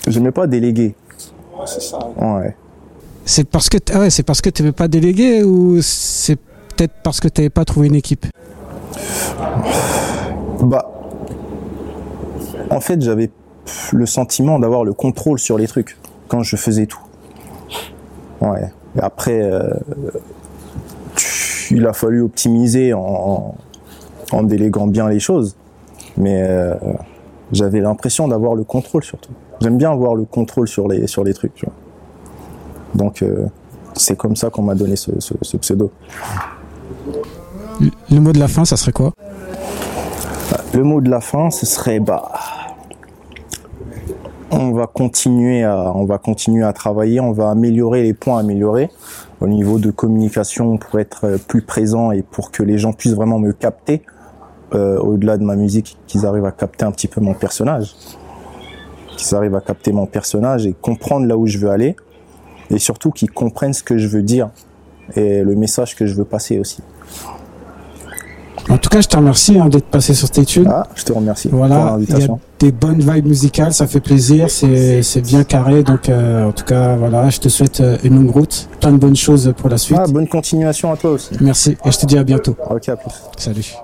j'aimais 0.08 0.32
pas 0.32 0.48
déléguer. 0.48 0.96
c'est 1.66 1.82
ça. 1.82 2.00
Ouais. 2.18 2.56
C'est 3.26 3.50
parce 3.50 3.70
que, 3.70 3.78
ah 3.94 4.00
ouais, 4.00 4.10
c'est 4.12 4.24
parce 4.24 4.42
que 4.42 4.52
tu 4.52 4.72
pas 4.72 4.88
déléguer 4.88 5.44
ou 5.44 5.80
c'est 5.82 6.36
peut-être 6.36 6.94
parce 7.04 7.20
que 7.20 7.28
tu 7.28 7.42
n'avais 7.42 7.50
pas 7.50 7.66
trouvé 7.66 7.88
une 7.88 7.96
équipe? 7.96 8.28
Bah, 10.62 10.92
en 12.70 12.80
fait, 12.80 13.02
j'avais 13.02 13.32
le 13.94 14.06
sentiment 14.06 14.60
d'avoir 14.60 14.84
le 14.84 14.94
contrôle 14.94 15.40
sur 15.40 15.58
les 15.58 15.68
trucs 15.68 15.98
quand 16.28 16.44
je 16.44 16.56
faisais 16.56 16.86
tout. 16.86 17.00
Ouais. 18.42 18.72
Après, 19.00 19.42
euh, 19.42 19.74
il 21.72 21.86
a 21.86 21.94
fallu 21.94 22.22
optimiser 22.22 22.94
en, 22.94 23.56
en 24.32 24.44
déléguant 24.44 24.88
bien 24.88 25.10
les 25.10 25.20
choses 25.20 25.56
mais 26.18 26.42
euh, 26.44 26.74
j'avais 27.52 27.82
l'impression 27.82 28.28
d'avoir 28.28 28.56
le 28.56 28.64
contrôle 28.64 29.04
surtout. 29.04 29.32
J'aime 29.62 29.78
bien 29.78 29.92
avoir 29.92 30.16
le 30.16 30.26
contrôle 30.26 30.68
sur 30.68 30.88
les 30.88 31.08
sur 31.08 31.24
les 31.24 31.34
trucs. 31.34 31.54
Tu 31.56 31.66
vois. 31.66 31.76
Donc 32.94 33.22
euh, 33.22 33.46
c'est 33.94 34.18
comme 34.18 34.36
ça 34.36 34.50
qu'on 34.50 34.64
m'a 34.64 34.76
donné 34.76 34.96
ce, 34.96 35.12
ce, 35.20 35.58
pseudo. 35.58 35.92
Le 38.10 38.20
mot 38.20 38.32
de 38.32 38.40
la 38.40 38.48
fin, 38.48 38.66
ça 38.66 38.78
serait 38.78 38.92
quoi? 38.92 39.12
Le 40.74 40.84
mot 40.84 41.02
de 41.02 41.10
la 41.10 41.22
fin, 41.22 41.52
ce 41.52 41.66
serait 41.66 42.00
bah 42.00 42.32
on 44.56 44.72
va 44.72 44.88
continuer 46.18 46.64
à 46.64 46.74
travailler, 46.74 47.20
on 47.20 47.32
va 47.32 47.50
améliorer 47.50 48.04
les 48.04 48.14
points 48.14 48.40
améliorés 48.40 48.90
au 49.42 49.48
niveau 49.48 49.80
de 49.80 49.92
communication 49.92 50.78
pour 50.78 51.00
être 51.00 51.38
plus 51.48 51.62
présent 51.62 52.12
et 52.12 52.22
pour 52.22 52.52
que 52.52 52.64
les 52.64 52.78
gens 52.78 52.94
puissent 52.94 53.16
vraiment 53.16 53.40
me 53.40 53.52
capter 53.52 54.02
euh, 54.74 54.98
au-delà 55.00 55.38
de 55.38 55.44
ma 55.44 55.56
musique, 55.56 55.98
qu'ils 56.08 56.26
arrivent 56.26 56.46
à 56.46 56.52
capter 56.52 56.86
un 56.86 56.92
petit 56.92 57.08
peu 57.08 57.22
mon 57.22 57.34
personnage, 57.34 57.96
qu'ils 59.18 59.36
arrivent 59.36 59.56
à 59.56 59.62
capter 59.62 59.92
mon 59.92 60.06
personnage 60.06 60.66
et 60.66 60.74
comprendre 60.74 61.28
là 61.28 61.38
où 61.38 61.48
je 61.48 61.58
veux 61.58 61.70
aller, 61.70 61.96
et 62.72 62.80
surtout 62.80 63.12
qu'ils 63.12 63.32
comprennent 63.32 63.74
ce 63.74 63.84
que 63.84 63.98
je 63.98 64.08
veux 64.08 64.24
dire 64.24 64.50
et 65.16 65.44
le 65.44 65.56
message 65.56 65.96
que 65.96 66.06
je 66.06 66.16
veux 66.16 66.26
passer 66.26 66.58
aussi. 66.60 66.82
En 68.70 68.78
tout 68.78 68.90
cas, 68.90 69.02
je 69.02 69.08
te 69.08 69.16
remercie 69.16 69.60
hein, 69.60 69.70
d'être 69.70 69.86
passé 69.86 70.14
sur 70.14 70.28
cette 70.28 70.40
étude. 70.40 70.68
Ah, 70.70 70.88
je 70.96 71.04
te 71.04 71.14
remercie 71.14 71.50
voilà. 71.52 71.98
Il 72.00 72.10
y 72.10 72.24
a 72.24 72.28
des 72.60 72.72
bonnes 72.72 73.00
vibes 73.00 73.28
musicales, 73.28 73.74
ça 73.74 73.86
fait 73.86 74.00
plaisir, 74.00 74.50
c'est 74.50 75.22
bien 75.22 75.44
carré. 75.44 75.84
Donc, 75.84 76.10
euh, 76.10 76.46
en 76.46 76.52
tout 76.52 76.66
cas, 76.66 76.96
voilà, 76.96 77.30
je 77.30 77.40
te 77.40 77.50
souhaite 77.50 77.82
euh, 77.82 77.98
une 78.04 78.16
longue 78.16 78.32
route, 78.32 78.68
plein 78.80 78.92
de 78.92 78.98
bonnes 78.98 79.16
choses 79.16 79.54
pour 79.58 79.70
la 79.70 79.78
suite. 79.78 79.98
Ah, 80.00 80.08
bonne 80.08 80.28
continuation 80.28 80.92
à 80.92 80.98
toi 80.98 81.12
aussi. 81.12 81.36
Merci, 81.42 81.78
et 81.86 81.92
je 81.92 81.98
te 81.98 82.06
dis 82.06 82.18
à 82.18 82.24
bientôt. 82.24 82.56
Ok, 82.70 82.90
à 82.90 82.96
plus. 82.96 83.12
Salut. 83.38 83.76